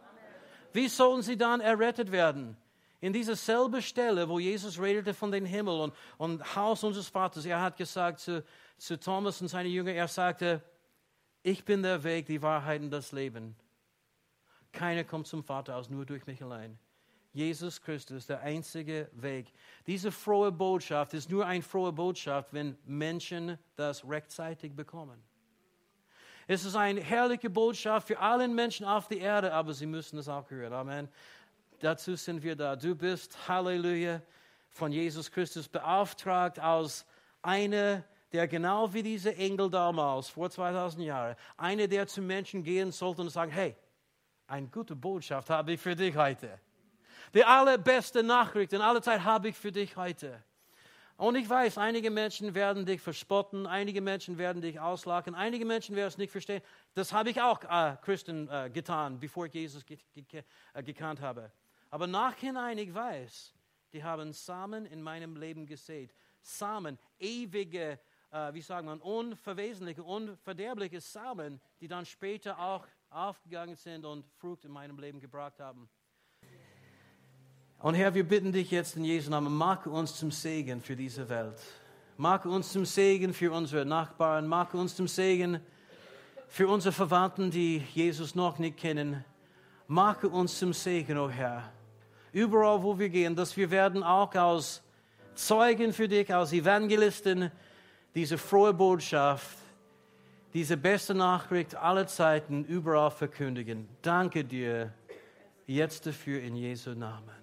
Wie 0.72 0.88
sollen 0.88 1.22
sie 1.22 1.36
dann 1.36 1.60
errettet 1.60 2.12
werden? 2.12 2.56
In 3.00 3.12
dieser 3.12 3.34
selben 3.34 3.82
Stelle, 3.82 4.28
wo 4.28 4.38
Jesus 4.38 4.80
redete 4.80 5.12
von 5.12 5.32
dem 5.32 5.44
Himmel 5.44 5.80
und, 5.80 5.94
und 6.18 6.54
Haus 6.54 6.84
unseres 6.84 7.08
Vaters, 7.08 7.44
er 7.44 7.60
hat 7.60 7.76
gesagt 7.76 8.20
zu, 8.20 8.44
zu 8.78 8.98
Thomas 8.98 9.40
und 9.40 9.48
seinen 9.48 9.72
Jüngern, 9.72 9.96
er 9.96 10.06
sagte, 10.06 10.62
ich 11.42 11.64
bin 11.64 11.82
der 11.82 12.04
Weg, 12.04 12.26
die 12.26 12.42
Wahrheit 12.42 12.80
und 12.80 12.90
das 12.90 13.10
Leben. 13.10 13.56
Keiner 14.70 15.02
kommt 15.02 15.26
zum 15.26 15.42
Vater 15.42 15.76
aus, 15.76 15.90
nur 15.90 16.06
durch 16.06 16.26
mich 16.26 16.40
allein. 16.44 16.78
Jesus 17.32 17.80
Christus, 17.80 18.26
der 18.26 18.40
einzige 18.40 19.08
Weg. 19.12 19.52
Diese 19.86 20.12
frohe 20.12 20.52
Botschaft 20.52 21.14
ist 21.14 21.30
nur 21.30 21.46
eine 21.46 21.62
frohe 21.62 21.92
Botschaft, 21.92 22.52
wenn 22.52 22.76
Menschen 22.84 23.58
das 23.76 24.06
rechtzeitig 24.06 24.74
bekommen. 24.74 25.22
Es 26.46 26.64
ist 26.64 26.76
eine 26.76 27.00
herrliche 27.00 27.48
Botschaft 27.48 28.08
für 28.08 28.18
alle 28.18 28.46
Menschen 28.48 28.84
auf 28.84 29.08
der 29.08 29.18
Erde, 29.18 29.52
aber 29.52 29.72
sie 29.72 29.86
müssen 29.86 30.18
es 30.18 30.28
auch 30.28 30.50
hören. 30.50 30.72
Amen. 30.72 31.08
Dazu 31.80 32.14
sind 32.16 32.42
wir 32.42 32.54
da. 32.54 32.76
Du 32.76 32.94
bist, 32.94 33.48
Halleluja, 33.48 34.20
von 34.68 34.92
Jesus 34.92 35.30
Christus 35.30 35.68
beauftragt 35.68 36.58
als 36.58 37.06
einer, 37.42 38.04
der 38.32 38.48
genau 38.48 38.92
wie 38.92 39.02
diese 39.02 39.34
Engel 39.36 39.70
damals, 39.70 40.28
vor 40.28 40.50
2000 40.50 41.04
Jahren, 41.04 41.36
einer, 41.56 41.86
der 41.86 42.06
zu 42.06 42.22
Menschen 42.22 42.62
gehen 42.62 42.92
sollte 42.92 43.22
und 43.22 43.30
sagen, 43.30 43.52
hey, 43.52 43.76
eine 44.46 44.68
gute 44.68 44.96
Botschaft 44.96 45.50
habe 45.50 45.72
ich 45.72 45.80
für 45.80 45.94
dich 45.94 46.16
heute. 46.16 46.58
Die 47.34 47.44
allerbeste 47.44 48.22
Nachricht 48.22 48.72
in 48.72 48.80
aller 48.80 49.00
Zeit 49.00 49.24
habe 49.24 49.48
ich 49.48 49.56
für 49.56 49.72
dich 49.72 49.96
heute. 49.96 50.42
Und 51.16 51.36
ich 51.36 51.48
weiß, 51.48 51.78
einige 51.78 52.10
Menschen 52.10 52.54
werden 52.54 52.84
dich 52.84 53.00
verspotten, 53.00 53.66
einige 53.66 54.00
Menschen 54.00 54.38
werden 54.38 54.60
dich 54.60 54.80
auslachen, 54.80 55.34
einige 55.34 55.64
Menschen 55.64 55.94
werden 55.94 56.08
es 56.08 56.18
nicht 56.18 56.30
verstehen. 56.30 56.62
Das 56.94 57.12
habe 57.12 57.30
ich 57.30 57.40
auch 57.40 57.62
äh, 57.62 57.96
Christen 58.02 58.48
äh, 58.48 58.70
getan, 58.70 59.20
bevor 59.20 59.46
ich 59.46 59.54
Jesus 59.54 59.84
ge 59.86 59.98
ge 60.12 60.42
äh, 60.74 60.82
gekannt 60.82 61.20
habe. 61.20 61.52
Aber 61.90 62.06
nachhinein, 62.06 62.76
ich 62.78 62.92
weiß, 62.92 63.54
die 63.92 64.02
haben 64.02 64.32
Samen 64.32 64.84
in 64.86 65.00
meinem 65.00 65.36
Leben 65.36 65.66
gesät. 65.66 66.14
Samen, 66.40 66.98
ewige, 67.18 68.00
äh, 68.30 68.52
wie 68.52 68.62
sagt 68.62 68.84
man, 68.84 69.00
unverwesliche, 69.00 70.02
unverderbliche 70.02 71.00
Samen, 71.00 71.60
die 71.80 71.88
dann 71.88 72.04
später 72.04 72.58
auch 72.58 72.86
aufgegangen 73.10 73.76
sind 73.76 74.04
und 74.04 74.26
Frucht 74.38 74.64
in 74.64 74.72
meinem 74.72 74.98
Leben 74.98 75.20
gebracht 75.20 75.60
haben. 75.60 75.88
Und 77.82 77.94
Herr, 77.94 78.14
wir 78.14 78.22
bitten 78.22 78.52
dich 78.52 78.70
jetzt 78.70 78.96
in 78.96 79.04
Jesu 79.04 79.28
Namen, 79.28 79.52
mache 79.52 79.90
uns 79.90 80.14
zum 80.14 80.30
Segen 80.30 80.80
für 80.80 80.94
diese 80.94 81.28
Welt. 81.28 81.60
Mache 82.16 82.48
uns 82.48 82.70
zum 82.70 82.84
Segen 82.84 83.34
für 83.34 83.50
unsere 83.50 83.84
Nachbarn. 83.84 84.46
Mache 84.46 84.76
uns 84.76 84.94
zum 84.94 85.08
Segen 85.08 85.58
für 86.46 86.68
unsere 86.68 86.92
Verwandten, 86.92 87.50
die 87.50 87.82
Jesus 87.92 88.36
noch 88.36 88.60
nicht 88.60 88.76
kennen. 88.76 89.24
Mache 89.88 90.28
uns 90.28 90.60
zum 90.60 90.72
Segen, 90.72 91.18
o 91.18 91.24
oh 91.24 91.28
Herr. 91.28 91.72
Überall, 92.32 92.84
wo 92.84 92.96
wir 92.96 93.08
gehen, 93.08 93.34
dass 93.34 93.56
wir 93.56 93.68
werden 93.72 94.04
auch 94.04 94.32
als 94.32 94.80
Zeugen 95.34 95.92
für 95.92 96.06
dich, 96.06 96.32
als 96.32 96.52
Evangelisten 96.52 97.50
diese 98.14 98.38
frohe 98.38 98.72
Botschaft, 98.72 99.58
diese 100.54 100.76
beste 100.76 101.14
Nachricht 101.14 101.74
aller 101.74 102.06
Zeiten 102.06 102.64
überall 102.64 103.10
verkündigen. 103.10 103.88
Danke 104.02 104.44
dir 104.44 104.92
jetzt 105.66 106.06
dafür 106.06 106.40
in 106.42 106.54
Jesu 106.54 106.90
Namen. 106.90 107.41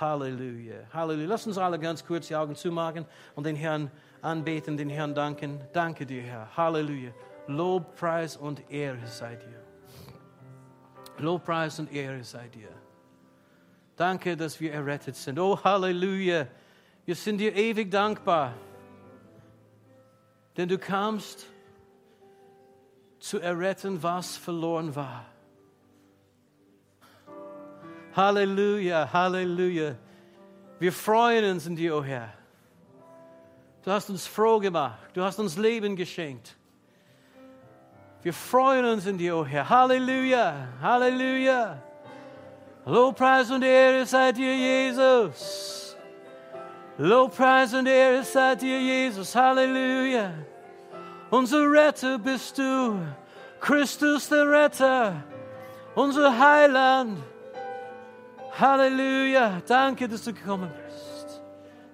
Halleluja, 0.00 0.86
Halleluja. 0.92 1.28
Lass 1.28 1.46
uns 1.46 1.58
alle 1.58 1.78
ganz 1.78 2.04
kurz 2.04 2.28
die 2.28 2.36
Augen 2.36 2.56
zumachen 2.56 3.06
und 3.34 3.44
den 3.46 3.56
Herrn 3.56 3.90
anbeten, 4.22 4.76
den 4.76 4.90
Herrn 4.90 5.14
danken. 5.14 5.60
Danke 5.72 6.06
dir, 6.06 6.22
Herr. 6.22 6.56
Halleluja. 6.56 7.12
Lob, 7.46 7.96
Preis 7.96 8.36
und 8.36 8.70
Ehre 8.70 9.06
sei 9.06 9.36
dir. 9.36 9.64
Lobpreis 11.18 11.78
und 11.78 11.92
Ehre 11.92 12.24
sei 12.24 12.48
dir. 12.48 12.68
Danke, 13.96 14.36
dass 14.36 14.60
wir 14.60 14.72
errettet 14.72 15.16
sind. 15.16 15.38
Oh, 15.38 15.58
Halleluja. 15.62 16.48
Wir 17.04 17.14
sind 17.14 17.38
dir 17.38 17.54
ewig 17.54 17.90
dankbar. 17.90 18.54
Denn 20.56 20.68
du 20.68 20.78
kamst 20.78 21.46
zu 23.18 23.38
erretten, 23.38 24.02
was 24.02 24.36
verloren 24.36 24.94
war. 24.96 25.26
Halleluja, 28.16 29.08
Halleluja. 29.12 29.96
Wir 30.78 30.92
freuen 30.92 31.44
uns 31.52 31.66
in 31.66 31.74
dir, 31.74 31.94
o 31.94 31.98
oh 31.98 32.04
Herr. 32.04 32.32
Du 33.82 33.90
hast 33.90 34.08
uns 34.08 34.26
froh 34.26 34.60
gemacht. 34.60 35.10
Du 35.12 35.22
hast 35.22 35.38
uns 35.38 35.56
Leben 35.56 35.96
geschenkt. 35.96 36.56
Wir 38.22 38.32
freuen 38.32 38.84
uns 38.84 39.06
in 39.06 39.18
dir, 39.18 39.36
o 39.36 39.40
oh 39.40 39.44
Herr. 39.44 39.68
Halleluja, 39.68 40.68
Halleluja. 40.80 41.82
Lobpreis 42.86 43.50
und 43.50 43.62
Ehre 43.62 44.06
sei 44.06 44.30
dir, 44.30 44.54
Jesus. 44.54 45.96
Lobpreis 46.98 47.74
und 47.74 47.86
Ehre 47.86 48.22
sei 48.22 48.54
dir, 48.54 48.80
Jesus. 48.80 49.34
Halleluja. 49.34 50.32
Unser 51.30 51.68
Retter 51.68 52.18
bist 52.18 52.58
du. 52.58 53.00
Christus 53.60 54.28
der 54.28 54.48
Retter. 54.48 55.24
Unser 55.96 56.38
Heiland. 56.38 57.18
Halleluja. 58.58 59.60
Danke, 59.66 60.08
dass 60.08 60.22
du 60.22 60.32
gekommen 60.32 60.70
bist. 60.86 61.40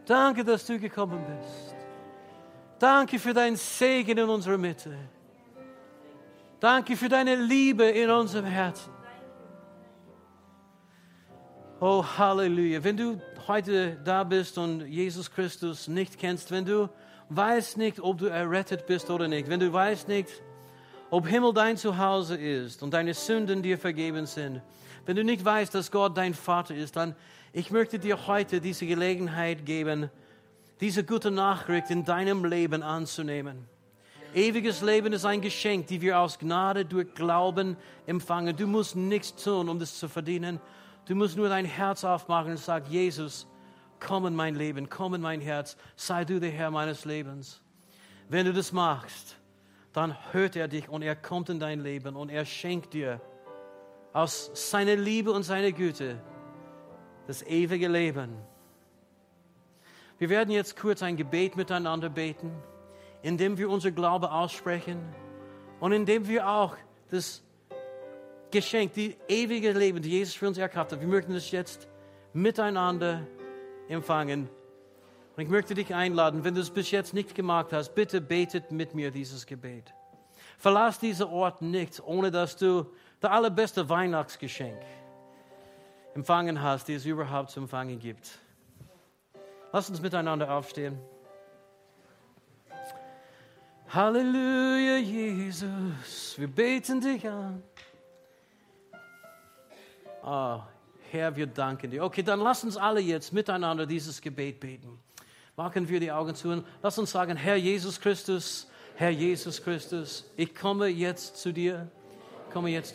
Danke, 0.06 0.44
dass 0.44 0.66
du 0.66 0.78
gekommen 0.78 1.24
bist. 1.24 1.74
Danke 2.78 3.18
für 3.18 3.32
dein 3.32 3.56
Segen 3.56 4.18
in 4.18 4.28
unserer 4.28 4.58
Mitte. 4.58 4.96
Danke 6.58 6.96
für 6.96 7.08
deine 7.08 7.36
Liebe 7.36 7.84
in 7.84 8.10
unserem 8.10 8.44
Herzen. 8.44 8.92
Oh, 11.80 12.04
Halleluja. 12.04 12.84
Wenn 12.84 12.96
du 12.96 13.20
heute 13.48 13.96
da 14.04 14.22
bist 14.22 14.58
und 14.58 14.82
Jesus 14.82 15.30
Christus 15.30 15.88
nicht 15.88 16.18
kennst, 16.18 16.50
wenn 16.50 16.66
du 16.66 16.90
weißt 17.30 17.78
nicht, 17.78 18.00
ob 18.00 18.18
du 18.18 18.26
errettet 18.26 18.86
bist 18.86 19.08
oder 19.08 19.28
nicht, 19.28 19.48
wenn 19.48 19.60
du 19.60 19.72
weißt 19.72 20.08
nicht, 20.08 20.28
ob 21.08 21.26
Himmel 21.26 21.54
dein 21.54 21.76
Zuhause 21.76 22.36
ist 22.36 22.82
und 22.82 22.92
deine 22.92 23.14
Sünden 23.14 23.62
dir 23.62 23.78
vergeben 23.78 24.26
sind, 24.26 24.60
wenn 25.10 25.16
du 25.16 25.24
nicht 25.24 25.44
weißt, 25.44 25.74
dass 25.74 25.90
Gott 25.90 26.16
dein 26.16 26.34
Vater 26.34 26.72
ist, 26.72 26.94
dann 26.94 27.16
ich 27.52 27.72
möchte 27.72 27.98
dir 27.98 28.28
heute 28.28 28.60
diese 28.60 28.86
Gelegenheit 28.86 29.66
geben, 29.66 30.08
diese 30.80 31.02
gute 31.02 31.32
Nachricht 31.32 31.90
in 31.90 32.04
deinem 32.04 32.44
Leben 32.44 32.84
anzunehmen. 32.84 33.66
Ewiges 34.36 34.82
Leben 34.82 35.12
ist 35.12 35.24
ein 35.24 35.40
Geschenk, 35.40 35.88
die 35.88 36.00
wir 36.00 36.20
aus 36.20 36.38
Gnade 36.38 36.84
durch 36.84 37.12
Glauben 37.12 37.76
empfangen. 38.06 38.56
Du 38.56 38.68
musst 38.68 38.94
nichts 38.94 39.34
tun, 39.34 39.68
um 39.68 39.80
das 39.80 39.98
zu 39.98 40.08
verdienen. 40.08 40.60
Du 41.06 41.16
musst 41.16 41.36
nur 41.36 41.48
dein 41.48 41.64
Herz 41.64 42.04
aufmachen 42.04 42.52
und 42.52 42.58
sagen, 42.58 42.86
Jesus, 42.88 43.48
komm 43.98 44.26
in 44.26 44.36
mein 44.36 44.54
Leben, 44.54 44.88
komm 44.88 45.14
in 45.14 45.22
mein 45.22 45.40
Herz, 45.40 45.76
sei 45.96 46.24
du 46.24 46.38
der 46.38 46.52
Herr 46.52 46.70
meines 46.70 47.04
Lebens. 47.04 47.60
Wenn 48.28 48.46
du 48.46 48.52
das 48.52 48.70
machst, 48.70 49.34
dann 49.92 50.16
hört 50.32 50.54
er 50.54 50.68
dich 50.68 50.88
und 50.88 51.02
er 51.02 51.16
kommt 51.16 51.48
in 51.48 51.58
dein 51.58 51.80
Leben 51.80 52.14
und 52.14 52.28
er 52.28 52.44
schenkt 52.44 52.94
dir 52.94 53.20
aus 54.12 54.50
seiner 54.54 54.96
Liebe 54.96 55.32
und 55.32 55.42
seiner 55.42 55.72
Güte 55.72 56.20
das 57.26 57.42
ewige 57.42 57.88
Leben. 57.88 58.36
Wir 60.18 60.28
werden 60.28 60.50
jetzt 60.50 60.76
kurz 60.76 61.02
ein 61.02 61.16
Gebet 61.16 61.56
miteinander 61.56 62.08
beten, 62.08 62.52
indem 63.22 63.56
wir 63.56 63.70
unser 63.70 63.90
Glaube 63.90 64.32
aussprechen 64.32 64.98
und 65.78 65.92
indem 65.92 66.28
wir 66.28 66.48
auch 66.48 66.76
das 67.10 67.42
Geschenk, 68.50 68.94
die 68.94 69.16
ewige 69.28 69.72
Leben, 69.72 70.02
die 70.02 70.10
Jesus 70.10 70.34
für 70.34 70.48
uns 70.48 70.58
erkauft 70.58 70.92
hat, 70.92 71.00
wir 71.00 71.08
möchten 71.08 71.32
das 71.32 71.50
jetzt 71.50 71.88
miteinander 72.32 73.26
empfangen. 73.88 74.48
Und 75.36 75.42
ich 75.42 75.48
möchte 75.48 75.74
dich 75.74 75.94
einladen, 75.94 76.44
wenn 76.44 76.54
du 76.54 76.60
es 76.60 76.70
bis 76.70 76.90
jetzt 76.90 77.14
nicht 77.14 77.34
gemacht 77.34 77.72
hast, 77.72 77.94
bitte 77.94 78.20
betet 78.20 78.72
mit 78.72 78.94
mir 78.94 79.10
dieses 79.10 79.46
Gebet. 79.46 79.94
Verlass 80.58 80.98
diesen 80.98 81.28
Ort 81.28 81.62
nicht, 81.62 82.02
ohne 82.04 82.30
dass 82.30 82.56
du 82.56 82.86
das 83.20 83.30
allerbeste 83.30 83.88
Weihnachtsgeschenk 83.88 84.80
empfangen 86.14 86.60
hast, 86.60 86.88
die 86.88 86.94
es 86.94 87.04
überhaupt 87.04 87.50
zu 87.50 87.60
empfangen 87.60 87.98
gibt. 87.98 88.38
Lass 89.72 89.88
uns 89.88 90.00
miteinander 90.00 90.50
aufstehen. 90.50 90.98
Halleluja, 93.88 94.98
Jesus, 94.98 96.38
wir 96.38 96.48
beten 96.48 97.00
dich 97.00 97.28
an. 97.28 97.62
Oh, 100.22 100.60
Herr, 101.10 101.34
wir 101.34 101.46
danken 101.46 101.90
dir. 101.90 102.04
Okay, 102.04 102.22
dann 102.22 102.40
lass 102.40 102.62
uns 102.62 102.76
alle 102.76 103.00
jetzt 103.00 103.32
miteinander 103.32 103.86
dieses 103.86 104.20
Gebet 104.20 104.60
beten. 104.60 104.98
Machen 105.56 105.88
wir 105.88 105.98
die 105.98 106.12
Augen 106.12 106.34
zu 106.34 106.50
und 106.50 106.66
lass 106.82 106.98
uns 106.98 107.10
sagen, 107.10 107.36
Herr 107.36 107.56
Jesus 107.56 108.00
Christus, 108.00 108.68
Herr 108.94 109.10
Jesus 109.10 109.62
Christus, 109.62 110.30
ich 110.36 110.54
komme 110.54 110.86
jetzt 110.86 111.36
zu 111.38 111.52
dir, 111.52 111.90
komme 112.50 112.70
jetzt 112.70 112.94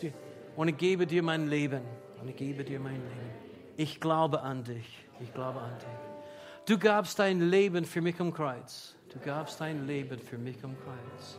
und 0.56 0.68
ich 0.68 0.76
gebe 0.76 1.06
dir 1.06 1.22
mein 1.22 1.48
Leben. 1.48 1.82
Und 2.20 2.28
ich 2.28 2.36
gebe 2.36 2.64
dir 2.64 2.80
mein 2.80 2.94
Leben. 2.94 3.34
Ich 3.76 4.00
glaube 4.00 4.42
an 4.42 4.64
dich. 4.64 5.06
Ich 5.20 5.32
glaube 5.32 5.60
an 5.60 5.78
dich. 5.78 6.66
Du 6.66 6.78
gabst 6.78 7.18
dein 7.18 7.40
Leben 7.40 7.84
für 7.84 8.00
mich 8.00 8.18
am 8.20 8.32
Kreuz. 8.32 8.96
Du 9.12 9.18
gabst 9.18 9.60
dein 9.60 9.86
Leben 9.86 10.18
für 10.18 10.38
mich 10.38 10.62
am 10.64 10.76
Kreuz. 10.78 11.38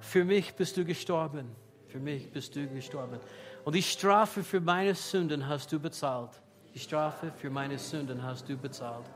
Für 0.00 0.24
mich 0.24 0.54
bist 0.54 0.76
du 0.76 0.84
gestorben. 0.84 1.50
Für 1.88 1.98
mich 1.98 2.30
bist 2.30 2.54
du 2.54 2.66
gestorben. 2.68 3.18
Und 3.64 3.74
die 3.74 3.82
Strafe 3.82 4.42
für 4.42 4.60
meine 4.60 4.94
Sünden 4.94 5.48
hast 5.48 5.72
du 5.72 5.80
bezahlt. 5.80 6.30
Die 6.74 6.78
Strafe 6.78 7.32
für 7.36 7.50
meine 7.50 7.78
Sünden 7.78 8.22
hast 8.22 8.48
du 8.48 8.56
bezahlt. 8.56 9.06